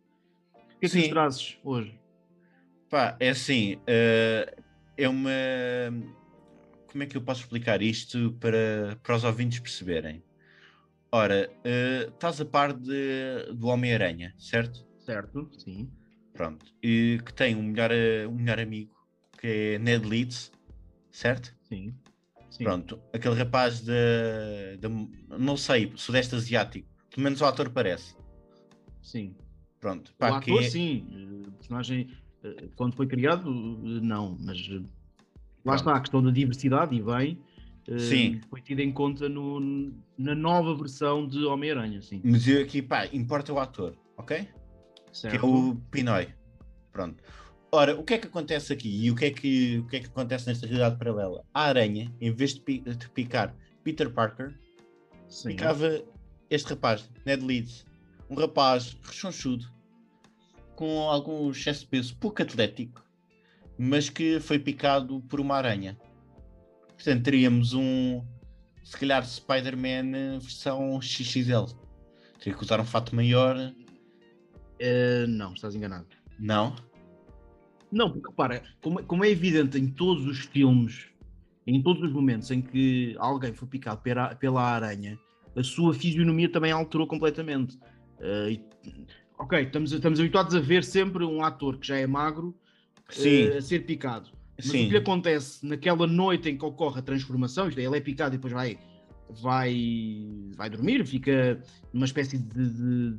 [0.54, 1.98] O que é que nos trazes hoje?
[2.90, 3.80] Pá, é assim.
[3.86, 4.54] eh,
[4.96, 5.30] é uma.
[6.90, 10.22] Como é que eu posso explicar isto para, para os ouvintes perceberem?
[11.12, 14.86] Ora, eh, estás a par de, do Homem-Aranha, certo?
[14.98, 15.90] Certo, sim.
[16.32, 16.66] Pronto.
[16.82, 18.90] E que tem um melhor, eh, um melhor amigo,
[19.38, 20.50] que é Ned Leeds,
[21.10, 21.54] certo?
[21.62, 21.94] Sim.
[22.50, 22.64] sim.
[22.64, 23.00] Pronto.
[23.12, 23.94] Aquele rapaz da.
[24.80, 26.88] da- não sei, sudeste asiático.
[27.10, 28.14] Pelo menos o ator parece.
[29.02, 29.34] Sim.
[29.80, 30.10] Pronto.
[30.10, 31.06] o Pá, que ator, é- sim.
[31.10, 32.10] eh, O personagem,
[32.76, 34.36] quando foi criado, não.
[34.40, 34.58] Mas
[35.68, 37.38] lá está a questão da diversidade e bem.
[37.88, 38.40] eh, Sim.
[38.50, 42.20] Foi tida em conta no, na nova versão de Homem-Aranha, sim.
[42.24, 44.38] Mas eu aqui, pá, importa o ator, ok?
[44.40, 45.46] que é Certo.
[45.46, 46.28] o Pinoy.
[46.92, 47.22] Pronto.
[47.72, 50.00] Ora, o que é que acontece aqui e o que é que, o que, é
[50.00, 51.44] que acontece nesta realidade paralela?
[51.52, 53.54] A aranha, em vez de, pi- de picar
[53.84, 54.54] Peter Parker,
[55.28, 55.48] Sim.
[55.50, 56.02] picava
[56.50, 57.84] este rapaz, Ned Leeds.
[58.30, 59.66] Um rapaz rechonchudo,
[60.76, 63.02] com algum excesso de peso, pouco atlético,
[63.78, 65.96] mas que foi picado por uma aranha.
[66.88, 68.24] Portanto, teríamos um,
[68.82, 71.66] se calhar, Spider-Man versão XXL.
[72.40, 73.56] Teria que usar um fato maior.
[74.80, 76.06] Eh, não, estás enganado.
[76.38, 76.74] Não?
[77.90, 81.06] Não, porque repara, como, como é evidente em todos os filmes,
[81.66, 85.18] em todos os momentos em que alguém foi picado pela, pela aranha,
[85.56, 87.78] a sua fisionomia também alterou completamente.
[88.20, 88.52] Eh,
[88.84, 89.06] e-
[89.38, 92.54] ok, estamos, estamos habituados a ver sempre um ator que já é magro
[93.10, 94.30] Sim, eh, a ser picado.
[94.56, 94.84] Mas o sim.
[94.86, 98.34] que lhe acontece naquela noite em que ocorre a transformação, isto é, ele é picado
[98.34, 98.78] e depois vai,
[99.40, 103.18] vai, vai dormir, fica numa espécie de, de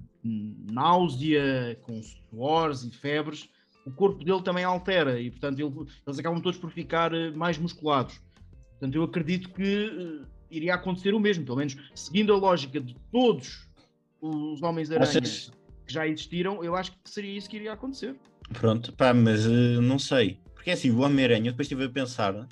[0.71, 3.49] náusea, com suores e febres,
[3.85, 5.73] o corpo dele também altera e, portanto, ele-
[6.05, 8.19] eles acabam todos por ficar eh, mais musculados.
[8.71, 9.63] Portanto, eu acredito que
[10.23, 13.67] eh, iria acontecer o mesmo, pelo menos seguindo a lógica de todos
[14.21, 15.51] os Homens-Aranha Achas-
[15.87, 18.15] que já existiram, eu acho que seria isso que iria acontecer.
[18.53, 20.39] Pronto, pá, mas eh, não sei.
[20.53, 22.47] Porque é assim, o Homem-Aranha, eu depois estive a pensar,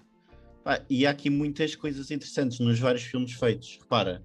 [0.63, 3.77] pá, e há aqui muitas coisas interessantes nos vários filmes feitos.
[3.81, 4.23] Repara,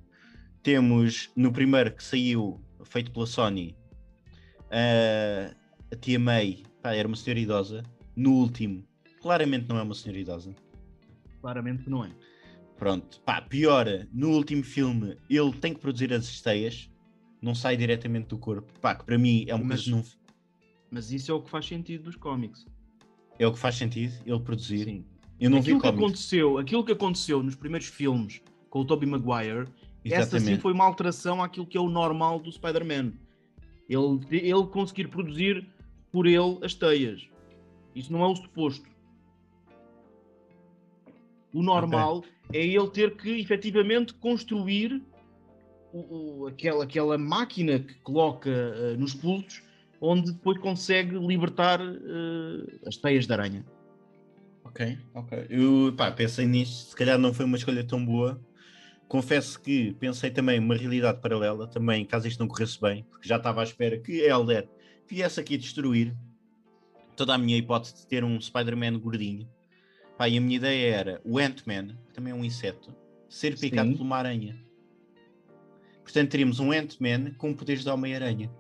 [0.63, 3.77] temos no primeiro que saiu, feito pela Sony,
[4.71, 5.55] eh,
[5.93, 7.83] a tia May, pá, era uma senhora idosa.
[8.15, 8.85] No último,
[9.21, 10.55] claramente não é uma senhora idosa.
[11.41, 12.11] Claramente não é.
[12.79, 16.91] Pronto, pá, piora, no último filme ele tem que produzir as esteias,
[17.41, 18.73] não sai diretamente do corpo.
[18.81, 20.03] Pá, que para mim é uma Mas- não,
[20.93, 22.67] Mas isso é o que faz sentido dos cómics.
[23.39, 24.85] é o que faz sentido ele produzir.
[24.85, 25.05] Sim.
[25.41, 26.05] Eu não vi aquilo, que cómics.
[26.05, 28.41] aconteceu, aquilo que aconteceu nos primeiros filmes
[28.71, 29.63] com o Tobey Maguire,
[30.05, 30.61] essa sim Exatamente.
[30.61, 33.15] foi uma alteração àquilo que é o normal do Spider-Man.
[33.89, 35.67] Ele, ele conseguir produzir
[36.13, 37.27] por ele as teias.
[37.97, 38.87] Isso não é o suposto.
[41.53, 42.23] O normal
[42.53, 45.03] é ele ter que efetivamente construir
[45.93, 49.63] o- o- aquela, aquela máquina que coloca eh, nos pulsos,
[50.03, 53.65] onde depois consegue libertar eh, as teias de aranha.
[54.65, 55.47] Ok, ok.
[55.49, 58.41] Eu pá, pensei nisto, se calhar não foi uma escolha tão boa.
[59.07, 63.37] Confesso que pensei também uma realidade paralela, também caso isto não corresse bem, porque já
[63.37, 64.69] estava à espera que Elder
[65.07, 66.17] viesse aqui destruir
[67.15, 69.49] toda a minha hipótese de ter um Spider-Man gordinho.
[70.19, 72.95] Pá, e a minha ideia era o Ant-Man, que também é um inseto,
[73.29, 73.97] ser picado Sim.
[73.97, 74.59] por uma aranha.
[76.03, 78.51] Portanto, teríamos um Ant-Man com poderes de Homem-Aranha.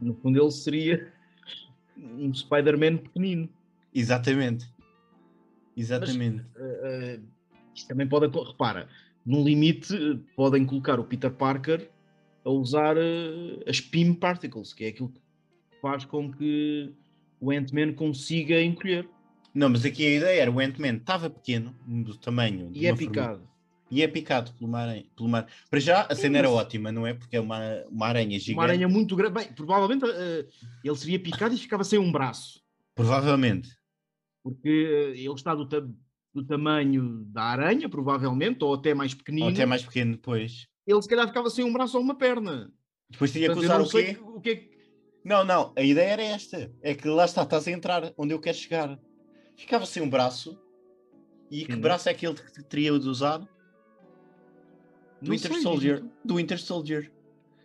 [0.00, 1.12] No fundo, ele seria
[1.96, 3.48] um Spider-Man pequenino.
[3.94, 4.68] Exatamente.
[5.76, 6.42] Exatamente.
[6.56, 7.22] Uh, uh,
[7.74, 8.26] isto também pode.
[8.26, 8.88] Repara,
[9.24, 11.90] num limite, uh, podem colocar o Peter Parker
[12.44, 15.20] a usar uh, as PIM particles, que é aquilo que
[15.80, 16.92] faz com que
[17.40, 19.08] o Ant-Man consiga encolher.
[19.54, 22.70] Não, mas aqui a ideia era o Ant-Man estava pequeno, do tamanho.
[22.74, 23.42] E é picado.
[23.90, 25.04] E é picado por uma aranha.
[25.14, 25.46] Por uma...
[25.70, 27.14] Para já, a cena era ótima, não é?
[27.14, 28.54] Porque é uma, uma aranha gigante.
[28.54, 29.34] Uma aranha muito grande.
[29.34, 30.48] Bem, provavelmente uh,
[30.82, 32.60] ele seria picado e ficava sem um braço.
[32.94, 33.68] Provavelmente.
[34.42, 35.86] Porque uh, ele está do, ta-
[36.34, 39.46] do tamanho da aranha, provavelmente, ou até mais pequenino.
[39.46, 40.66] Ou até mais pequeno depois.
[40.86, 42.72] Ele se calhar ficava sem um braço ou uma perna.
[43.08, 44.18] Depois tinha que Portanto, usar o quê?
[44.20, 44.68] o é
[45.24, 45.72] Não, não.
[45.76, 46.72] A ideia era esta.
[46.82, 48.98] É que lá está, estás a entrar onde eu quero chegar.
[49.56, 50.60] Ficava sem um braço.
[51.50, 53.46] E que braço é aquele que teria de usar?
[55.20, 56.04] Do Winter Soldier.
[56.24, 57.12] Do Winter Soldier.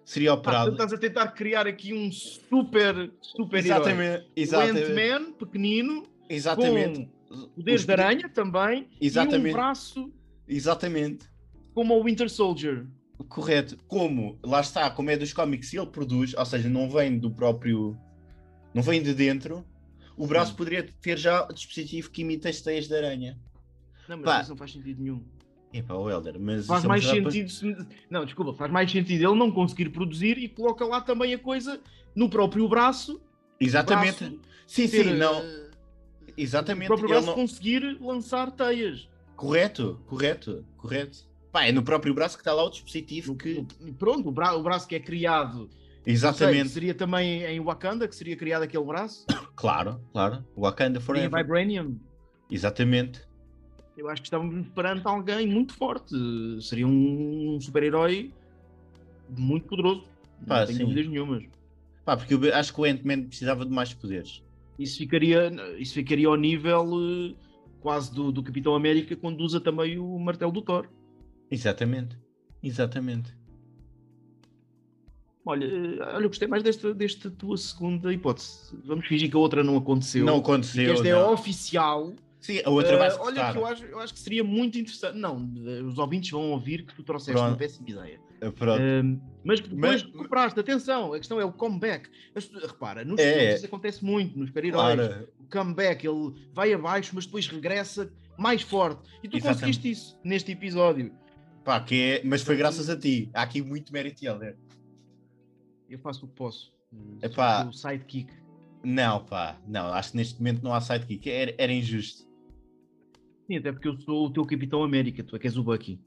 [0.06, 0.72] Seria Ah, operado.
[0.72, 3.78] tu estás a tentar criar aqui um super, super herói.
[3.78, 4.24] exatamente.
[4.26, 4.92] O Exatamente.
[4.92, 7.10] Ant-Man, pequenino, Exatamente.
[7.30, 9.50] com poderes Os- de aranha também, e Exatamente.
[9.50, 10.14] um braço
[10.48, 11.26] Exatamente.
[11.74, 12.86] como o Winter Soldier.
[13.30, 13.78] Correto.
[13.88, 17.30] Como, lá está, como é dos cómics e ele produz, ou seja, não vem do
[17.30, 17.96] próprio.
[18.74, 19.64] Não vem de dentro.
[20.18, 20.58] O braço Sim.
[20.58, 23.40] poderia ter já dispositivo que imita as teias de aranha.
[24.10, 24.42] Não, mas Pá.
[24.42, 25.24] isso não faz sentido nenhum.
[25.74, 26.66] Epá, o Helder, mas.
[26.66, 27.76] Faz é mais sentido se...
[28.10, 31.80] Não, desculpa, faz mais sentido ele não conseguir produzir e coloca lá também a coisa
[32.16, 33.22] no próprio braço.
[33.60, 34.24] Exatamente.
[34.26, 35.40] braço sim, ter, sim, não.
[35.42, 35.72] O
[36.36, 36.88] Exatamente.
[36.88, 39.08] próprio ele braço não- conseguir lançar teias.
[39.36, 41.20] Correto, correto, correto.
[41.52, 43.66] Pá, é no próprio braço que está lá o dispositivo que.
[43.98, 45.60] Pronto, o, bra- o braço que é criado.
[45.60, 45.68] não
[46.04, 46.70] sei, Exatamente.
[46.70, 49.26] seria também em Wakanda que seria criado aquele braço?
[49.54, 50.44] Claro, claro.
[50.58, 51.30] Wakanda Forever.
[51.44, 52.00] Vibranium.
[52.50, 53.22] Exatamente.
[53.98, 56.16] Eu acho que estávamos perante alguém muito forte.
[56.62, 58.32] Seria um super-herói
[59.38, 60.04] muito poderoso.
[60.48, 60.86] Pá, não tenho sim.
[60.86, 61.44] dúvidas nenhumas.
[62.06, 64.44] Pá, porque eu acho que o Ant-Man precisava de mais poderes.
[64.80, 67.36] Isso ficaria, isso ficaria ao nível eh,
[67.80, 70.88] quase do, do Capitão América quando usa também o martelo do Thor.
[71.50, 72.18] Exatamente.
[72.64, 73.36] Exatamente.
[75.46, 78.76] Olha, eh, olha, eu gostei mais desta, desta tua segunda hipótese.
[78.86, 80.26] Vamos fingir que a outra não aconteceu.
[80.26, 80.86] Não aconteceu.
[80.86, 81.34] que esta é não.
[81.34, 82.14] oficial.
[82.42, 85.16] Sim, a outra vai se olha que eu acho, eu acho que seria muito interessante.
[85.18, 85.38] Não,
[85.88, 87.52] os ouvintes vão ouvir que tu trouxeste Pronto.
[87.52, 88.20] uma péssima ideia.
[88.42, 88.82] Eh, Pronto.
[88.82, 92.10] Um, mas que depois Mas- recuperaste, atenção, a questão é o comeback.
[92.36, 93.54] As pessoas- repara, nos É.
[93.54, 94.96] isso acontece muito, nos super-heróis.
[95.08, 95.28] Claro.
[95.40, 99.02] O comeback, ele vai abaixo, mas depois regressa mais forte.
[99.24, 99.60] E tu Exatamente.
[99.60, 101.14] conseguiste isso neste episódio.
[101.64, 102.22] Pá, que é...
[102.24, 103.30] Mas foi graças a ti.
[103.36, 104.58] Há aqui muito mérito, Helder.
[105.88, 106.74] Eu faço o que posso.
[107.22, 107.66] Epá.
[107.66, 108.34] O sidekick.
[108.84, 109.58] Não, pá.
[109.68, 111.30] Não, acho que neste momento não há sidekick.
[111.30, 112.26] Era, era injusto.
[113.52, 116.00] Sim, até porque eu sou o teu Capitão América, tu é que és o Bucky.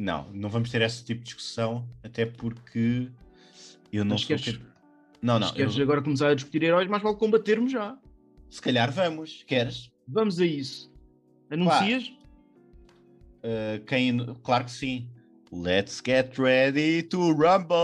[0.00, 3.10] Não, não vamos ter esse tipo de discussão, até porque
[3.92, 4.28] eu não Mas sou...
[4.28, 4.58] queres,
[5.20, 5.40] Não, não.
[5.40, 7.98] mas queres eu- agora começar a discutir heróis, mais vale combatermos já.
[8.48, 9.44] Se calhar vamos.
[9.46, 9.90] Queres?
[10.06, 10.90] Vamos a isso.
[11.50, 12.08] Anuncias?
[13.44, 14.16] Uh, quem...
[14.42, 15.06] Claro que sim.
[15.52, 17.76] Let's get ready to rumble!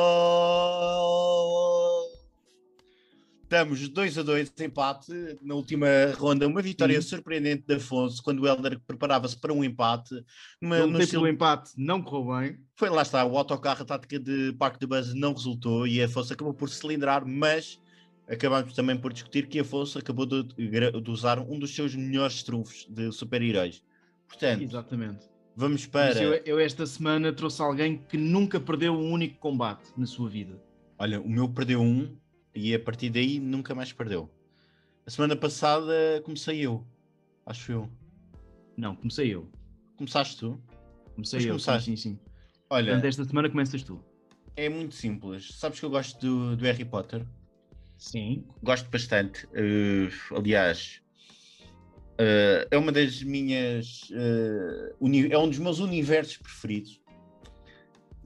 [3.55, 5.13] Estamos 2 a 2, empate.
[5.41, 5.87] Na última
[6.19, 7.07] ronda, uma vitória Sim.
[7.07, 10.13] surpreendente de Afonso, quando o Helder preparava-se para um empate.
[10.61, 12.59] Eu no lutei estilo- empate, não correu bem.
[12.75, 16.33] Foi lá está, o autocarro, a tática de Parque de Buzz não resultou e Afonso
[16.33, 17.81] acabou por cilindrar, mas
[18.29, 22.43] acabamos também por discutir que a Afonso acabou de, de usar um dos seus melhores
[22.43, 23.85] trunfos de super-heróis.
[24.27, 25.29] Portanto, Exatamente.
[25.55, 26.21] vamos para.
[26.21, 30.61] Eu, eu esta semana trouxe alguém que nunca perdeu um único combate na sua vida.
[30.99, 32.17] Olha, o meu perdeu um
[32.55, 34.31] e a partir daí nunca mais perdeu.
[35.07, 35.93] A semana passada
[36.25, 36.87] comecei eu,
[37.45, 37.91] acho eu.
[38.77, 39.51] Não, comecei eu.
[39.97, 40.61] Começaste tu?
[41.15, 41.51] Comecei Mas eu.
[41.53, 41.91] começaste.
[41.91, 42.19] Sim, sim.
[42.71, 44.03] Olha, Portanto, esta semana começas tu.
[44.57, 45.55] é muito simples.
[45.59, 47.25] Sabes que eu gosto do, do Harry Potter?
[47.99, 48.45] Sim.
[48.63, 49.47] gosto bastante.
[49.55, 51.01] eh, aliás,
[52.19, 54.11] eh, é uma das minhas.
[55.01, 57.01] uni- é um dos meus universos preferidos.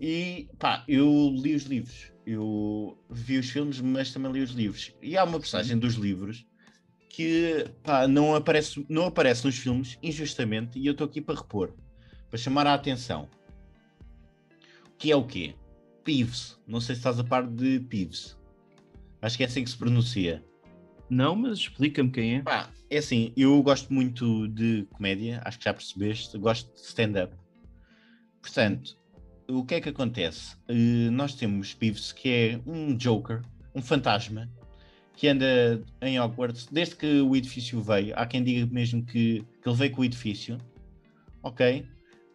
[0.00, 2.12] E pá, eu li os livros.
[2.30, 4.94] Eu vi os filmes, mas também li os livros.
[5.00, 6.46] E há uma personagem dos livros
[7.08, 11.72] que pá, não, aparece, não aparece nos filmes, injustamente, e eu estou aqui para repor,
[12.28, 13.30] para chamar a atenção.
[14.98, 15.54] Que é o quê?
[16.04, 16.60] Peeves.
[16.66, 18.36] Não sei se estás a par de Peeves.
[19.22, 20.44] Acho que é assim que se pronuncia.
[21.08, 22.42] Não, mas explica-me quem é.
[22.42, 27.34] Pá, é assim, eu gosto muito de comédia, acho que já percebeste, gosto de stand-up.
[28.42, 28.97] Portanto,
[29.50, 30.56] o que é que acontece?
[30.68, 33.42] Eh, nós temos Peeves, que é um Joker,
[33.74, 34.48] um fantasma,
[35.16, 38.14] que anda em Hogwarts desde que o edifício veio.
[38.16, 40.58] Há quem diga mesmo que, que ele veio com o edifício,
[41.42, 41.86] ok?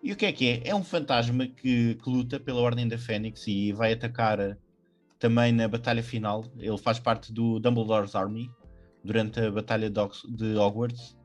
[0.01, 0.61] E o que é que é?
[0.65, 4.57] É um fantasma que, que luta pela Ordem da Fênix e vai atacar
[5.17, 6.43] também na batalha final.
[6.57, 8.51] Ele faz parte do Dumbledore's Army
[9.03, 11.15] durante a batalha de Hogwarts.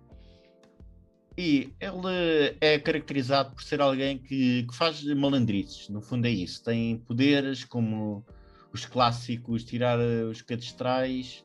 [1.41, 6.65] E ele é caracterizado por ser alguém que, que faz malandrices, no fundo é isso.
[6.65, 8.27] Tem poderes como
[8.73, 11.45] os clássicos, tirar eh, os cadastrais,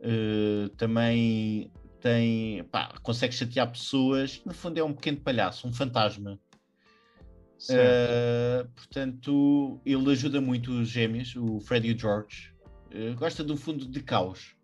[0.00, 1.70] eh, também
[2.00, 4.42] tem, pá, consegue chatear pessoas.
[4.44, 6.36] No fundo é um pequeno palhaço, um fantasma.
[7.70, 12.52] Uh, portanto, ele ajuda muito os gêmeos, o Fred e o George.
[12.92, 14.57] Uh, gosta do fundo de caos.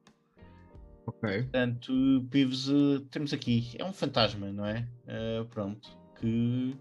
[1.06, 1.42] Ok.
[1.42, 1.92] Portanto,
[2.30, 4.86] Peeves, uh, temos aqui, é um fantasma, não é?
[5.04, 6.76] Uh, pronto, que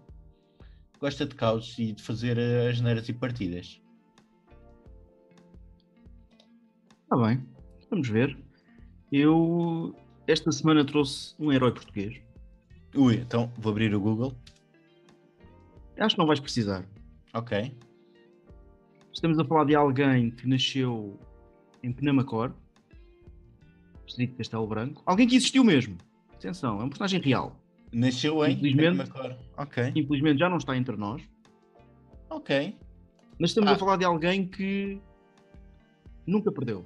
[1.00, 3.80] gosta de caos e de fazer uh, as neiras e partidas.
[7.02, 7.46] Está bem.
[7.90, 8.36] Vamos ver.
[9.12, 9.94] Eu
[10.26, 12.20] esta semana trouxe um herói português.
[12.96, 14.34] Ui, então vou abrir o Google.
[15.98, 16.86] Acho que não vais precisar.
[17.34, 17.72] Ok.
[19.12, 21.18] Estamos a falar de alguém que nasceu
[21.82, 22.52] em Penamacor,
[24.06, 25.02] distrito de Castelo Branco.
[25.06, 25.96] Alguém que existiu mesmo.
[26.34, 27.56] Atenção, é um personagem real.
[27.92, 29.10] Nasceu em Infelizmente-.
[29.56, 29.92] Ok.
[29.94, 31.22] Infelizmente já não está entre nós.
[32.28, 32.76] Ok.
[33.38, 33.74] Mas estamos Ah.
[33.74, 35.00] a falar de alguém que
[36.26, 36.84] nunca perdeu.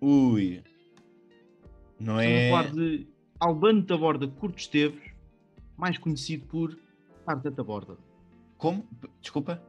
[0.00, 0.62] Ui.
[1.98, 2.48] Não Estamos é.
[2.48, 3.06] a falar de
[3.40, 5.02] Albano Taborda Curto Esteves,
[5.76, 6.78] mais conhecido por
[7.26, 7.96] Tarzan Taborda.
[8.56, 8.86] Como?
[9.20, 9.62] Desculpa.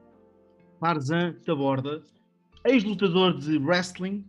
[0.80, 2.02] Tarzan Taborda,
[2.66, 4.24] ex-lutador de wrestling,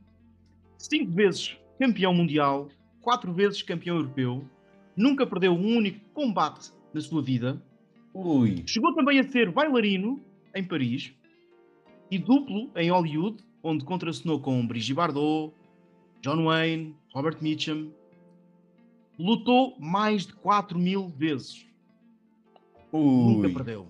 [0.81, 2.68] cinco vezes campeão mundial,
[3.01, 4.45] quatro vezes campeão europeu,
[4.97, 7.62] nunca perdeu um único combate na sua vida,
[8.14, 8.62] Ui.
[8.66, 10.20] chegou também a ser bailarino
[10.55, 11.12] em Paris
[12.11, 15.55] e duplo em Hollywood, onde contracenou com Brigitte Bardot,
[16.22, 17.91] John Wayne, Robert Mitchum.
[19.18, 21.66] Lutou mais de 4 mil vezes.
[22.93, 23.53] Nunca Ui.
[23.53, 23.87] perdeu.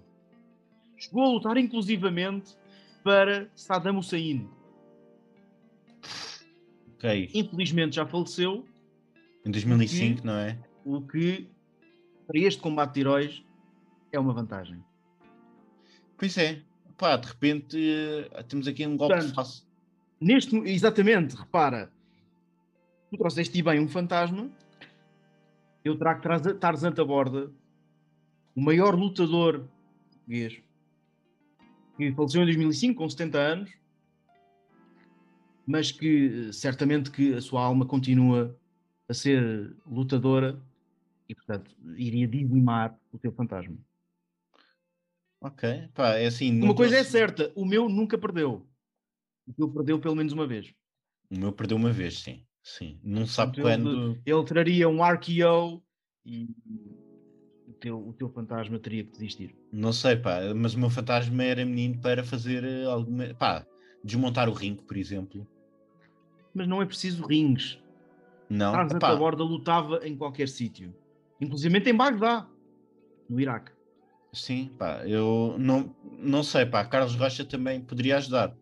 [0.97, 2.57] Chegou a lutar inclusivamente
[3.03, 4.49] para Saddam Hussein.
[7.01, 7.30] Ok.
[7.34, 8.66] Infelizmente já faleceu,
[9.46, 10.59] Em 2005, não é?
[10.84, 11.48] o que
[12.26, 13.42] para este combate de heróis
[14.12, 14.84] é uma vantagem.
[16.18, 16.61] Pois é.
[16.98, 17.76] Pá, de repente
[18.34, 19.64] eh, temos aqui um golpe Portanto, fácil.
[20.20, 21.90] Neste, exatamente, repara,
[23.11, 24.51] tu trouxeste bem um fantasma,
[25.82, 27.51] eu trago Tarzan- Tarzan Taborda,
[28.55, 29.66] o maior lutador
[30.11, 30.62] português,
[31.96, 33.70] que faleceu em 2005 com 70 anos,
[35.70, 38.58] mas que eh, certamente que a sua alma continua
[39.08, 40.60] a ser lutadora
[41.28, 43.76] e, portanto, iria dizimar o teu fantasma.
[45.40, 45.88] Ok.
[45.94, 46.60] Pá, é assim.
[46.60, 48.66] Uma coisa é certa, o meu nunca perdeu.
[49.46, 50.74] O teu perdeu pelo menos uma vez.
[51.30, 52.44] O meu perdeu uma vez, sim.
[52.62, 52.98] Sim.
[53.02, 54.20] Não sabe quando.
[54.26, 55.82] ele traria um RKO
[56.26, 56.50] e
[57.66, 59.56] o teu, o teu fantasma teria que desistir.
[59.72, 60.40] Não sei, pá.
[60.54, 63.32] Mas o meu fantasma era menino para fazer eh, alguma.
[63.34, 63.64] Pá,
[64.04, 65.46] desmontar o ringue, por exemplo.
[66.55, 67.80] Mas não é preciso rings.
[68.48, 68.72] Não.
[68.72, 70.94] Tarzan Epá, Taborda lutava em qualquer sítio.
[71.40, 72.46] Inclusive em Bagdá,
[73.28, 73.72] no Iraque.
[74.32, 78.55] Sim, pá, eu não, não sei, pá, Carlos Rocha também poderia ajudar.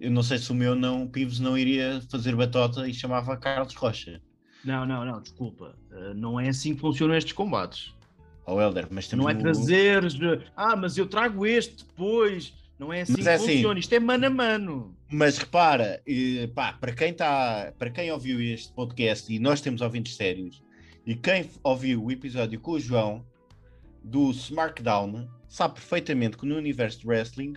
[0.00, 3.74] Eu não sei se o meu não, Pives não iria fazer batota e chamava Carlos
[3.74, 4.20] Rocha.
[4.64, 5.76] Não, não, não, desculpa.
[5.90, 7.94] Uh, não é assim que funcionam estes combates.
[8.46, 10.16] Ou Helder, mas temos Não é trazeres.
[10.56, 12.52] Ah, mas eu trago este depois.
[12.78, 13.46] Não é assim Mas que é assim.
[13.54, 13.80] funciona.
[13.80, 14.96] Isto é mano a mano.
[15.10, 16.02] Mas repara,
[16.54, 20.62] pá, para quem tá, para quem ouviu este podcast e nós temos ouvintes sérios,
[21.06, 23.24] e quem ouviu o episódio com o João
[24.02, 27.54] do SmackDown, sabe perfeitamente que no universo de wrestling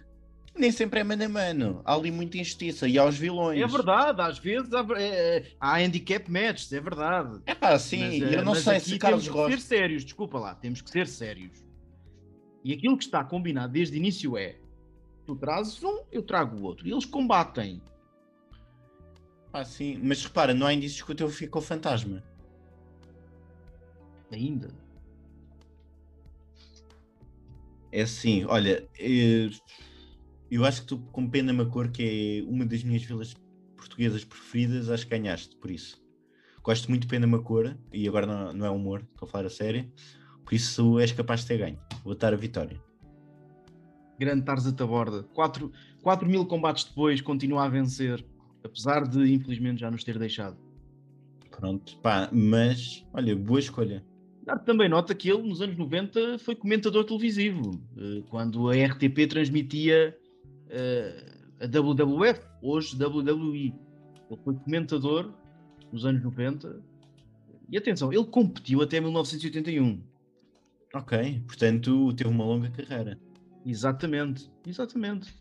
[0.58, 1.82] nem sempre é mano a mano.
[1.86, 3.62] Há ali muita injustiça e há os vilões.
[3.62, 7.42] É verdade, às vezes há, é, há handicap matches, é verdade.
[7.46, 9.58] É pá, sim, Mas, e eh, eu não sei se Carlos temos que Rocha.
[9.58, 11.66] ser sérios, desculpa lá, temos que ser sérios.
[12.64, 14.56] E aquilo que está combinado desde o início é:
[15.28, 16.88] tu trazes um, eu trago o outro.
[16.88, 17.82] E eles combatem.
[19.52, 22.24] Ah, sim, mas repara, não há indícios que o teu ficou fantasma.
[24.32, 24.74] Ainda.
[27.92, 29.50] É assim, olha, eh,
[30.50, 33.34] eu acho que tu, com Pena Macor, que é uma das minhas vilas
[33.76, 36.02] portuguesas preferidas, acho que ganhaste por isso.
[36.62, 39.50] Gosto muito de Pena Macor, e agora não, não é humor, estou a falar a
[39.50, 39.92] sério,
[40.46, 41.80] por isso és capaz de ter ganho.
[42.04, 42.87] Vou dar a vitória.
[44.20, 45.24] Grande Tarzan Taborda.
[45.34, 48.26] 4, 4 mil combates depois, continua a vencer.
[48.64, 50.58] Apesar de, infelizmente, já nos ter deixado.
[51.52, 54.04] Pronto, pá, mas, olha, boa escolha.
[54.44, 57.82] Dar também nota que ele, nos anos 90, foi comentador televisivo.
[57.98, 60.16] eh, Quando a RTP transmitia
[60.70, 61.26] eh,
[61.60, 63.74] a WWF, hoje WWE.
[64.30, 65.34] Ele foi comentador
[65.92, 66.82] nos anos 90.
[67.70, 70.02] E atenção, ele competiu até 1981.
[70.94, 73.20] Ok, portanto, teve uma longa carreira.
[73.68, 75.34] Exatamente, exatamente.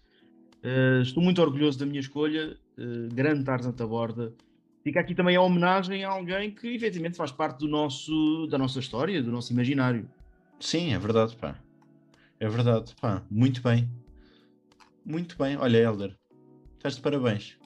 [0.61, 2.59] Eh, estou muito orgulhoso da minha escolha.
[2.77, 4.35] eh, grande Tarzan Taborda.
[4.83, 8.81] Fica aqui também a homenagem a alguém que efetivamente faz parte do nosso, da nossa
[8.81, 10.11] história, do nosso imaginário.
[10.59, 11.57] Sim, é verdade, pá.
[12.41, 13.22] É verdade, pá.
[13.31, 13.89] Muito bem.
[15.05, 15.57] Muito bem.
[15.57, 16.16] Olha, Helder,
[16.77, 17.57] estás de parabéns.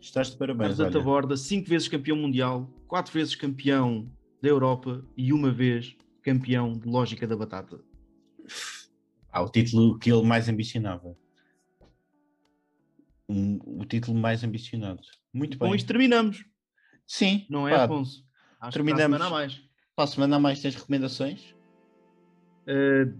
[0.00, 0.90] Estás de parabéns, Tarzan.
[0.90, 4.10] Taborda, cinco vezes campeão mundial, quatro vezes campeão
[4.42, 7.80] da Europa e uma vez campeão de lógica da batata.
[9.32, 11.16] Ah, o título que ele mais ambicionava.
[13.28, 15.00] Um- o título mais ambicionado.
[15.32, 15.76] Muito Com bem.
[15.76, 16.44] isto terminamos,
[17.06, 18.24] Sim, não é, pá, Afonso?
[18.60, 19.02] Acho terminamos.
[19.04, 19.62] que para a semana há mais.
[19.96, 21.54] Para a semana há mais tens recomendações?
[22.66, 23.12] Uh,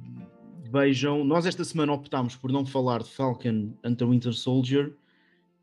[0.71, 4.95] vejam, nós esta semana optámos por não falar de Falcon and the Winter Soldier,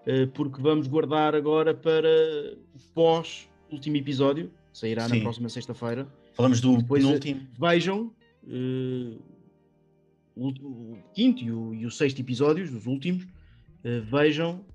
[0.01, 2.09] uh, porque vamos guardar agora para
[2.73, 5.21] o pós-último episódio, sairá na Sim.
[5.21, 6.07] próxima sexta-feira.
[6.33, 7.47] Falamos do Depois, penúltimo.
[7.59, 9.21] Vejam uh,
[10.47, 14.65] o, o quinto e o, e o, sexto episódios, os últimos, uh, vejam.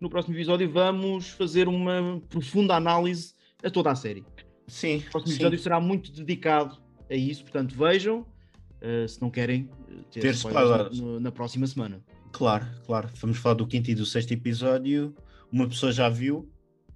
[0.00, 4.24] No próximo episódio vamos fazer uma profunda análise a toda a série.
[4.66, 4.98] Sim.
[5.08, 5.34] O próximo sim.
[5.34, 9.68] episódio será muito dedicado a isso, portanto vejam, uh, se não querem
[10.10, 12.02] ter, ter spoilers na, na próxima semana.
[12.32, 13.08] Claro, claro.
[13.20, 15.14] Vamos falar do quinto e do sexto episódio.
[15.52, 16.48] Uma pessoa já viu,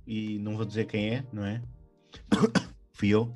[0.07, 1.63] e não vou dizer quem é, não é?
[2.93, 3.35] Fui eu.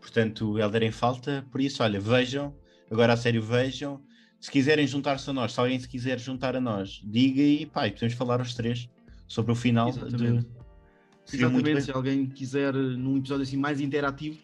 [0.00, 1.46] Portanto, Helder em falta.
[1.50, 2.54] Por isso, olha, vejam.
[2.90, 4.00] Agora a sério, vejam.
[4.46, 7.88] Se quiserem juntar-se a nós, se alguém se quiser juntar a nós, diga e pá,
[7.88, 8.88] e podemos falar os três
[9.26, 9.88] sobre o final.
[9.88, 10.46] Exatamente.
[10.46, 11.36] De...
[11.36, 14.38] Exatamente, se alguém quiser, num episódio assim mais interativo,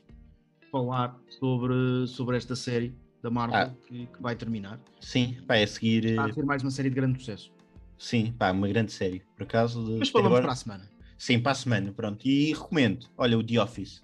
[0.72, 2.92] falar sobre, sobre esta série
[3.22, 3.74] da Marvel ah.
[3.86, 4.80] que, que, vai terminar.
[5.00, 6.04] Sim, vai a seguir.
[6.04, 7.52] Está a ser mais uma série de grande sucesso.
[7.96, 9.22] Sim, pá, uma grande série.
[9.36, 9.98] Por acaso.
[10.00, 10.42] Mas falamos agora...
[10.42, 10.90] para a semana.
[11.16, 12.26] Sim, para a semana, pronto.
[12.26, 14.02] E recomendo, olha, o The Office.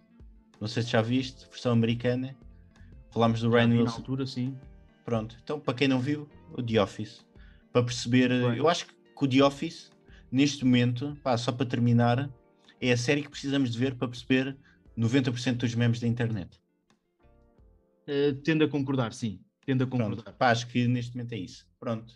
[0.61, 2.37] Não sei se já viste, versão americana.
[3.11, 3.85] Falámos do Ryan Wilson.
[3.85, 4.57] Na altura, sim.
[5.09, 7.25] Pronto, então para quem não viu, o The Office.
[7.73, 8.59] Para perceber, Bem.
[8.59, 9.91] eu acho que o The Office,
[10.31, 12.31] neste momento, pá, só para terminar,
[12.79, 14.55] é a série que precisamos de ver para perceber
[14.99, 16.61] 90% dos memes da internet.
[18.07, 19.41] Uh, tendo a concordar, sim.
[19.65, 20.25] Tendo a concordar.
[20.25, 21.67] Pronto, pá, acho que neste momento é isso.
[21.81, 22.13] Pronto.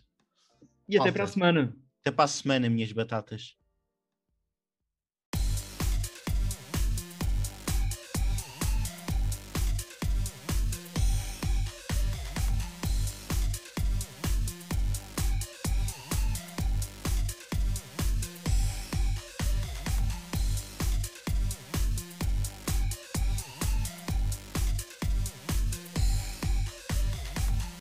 [0.87, 1.75] E até para a semana.
[2.03, 3.57] Até para a semana, minhas batatas.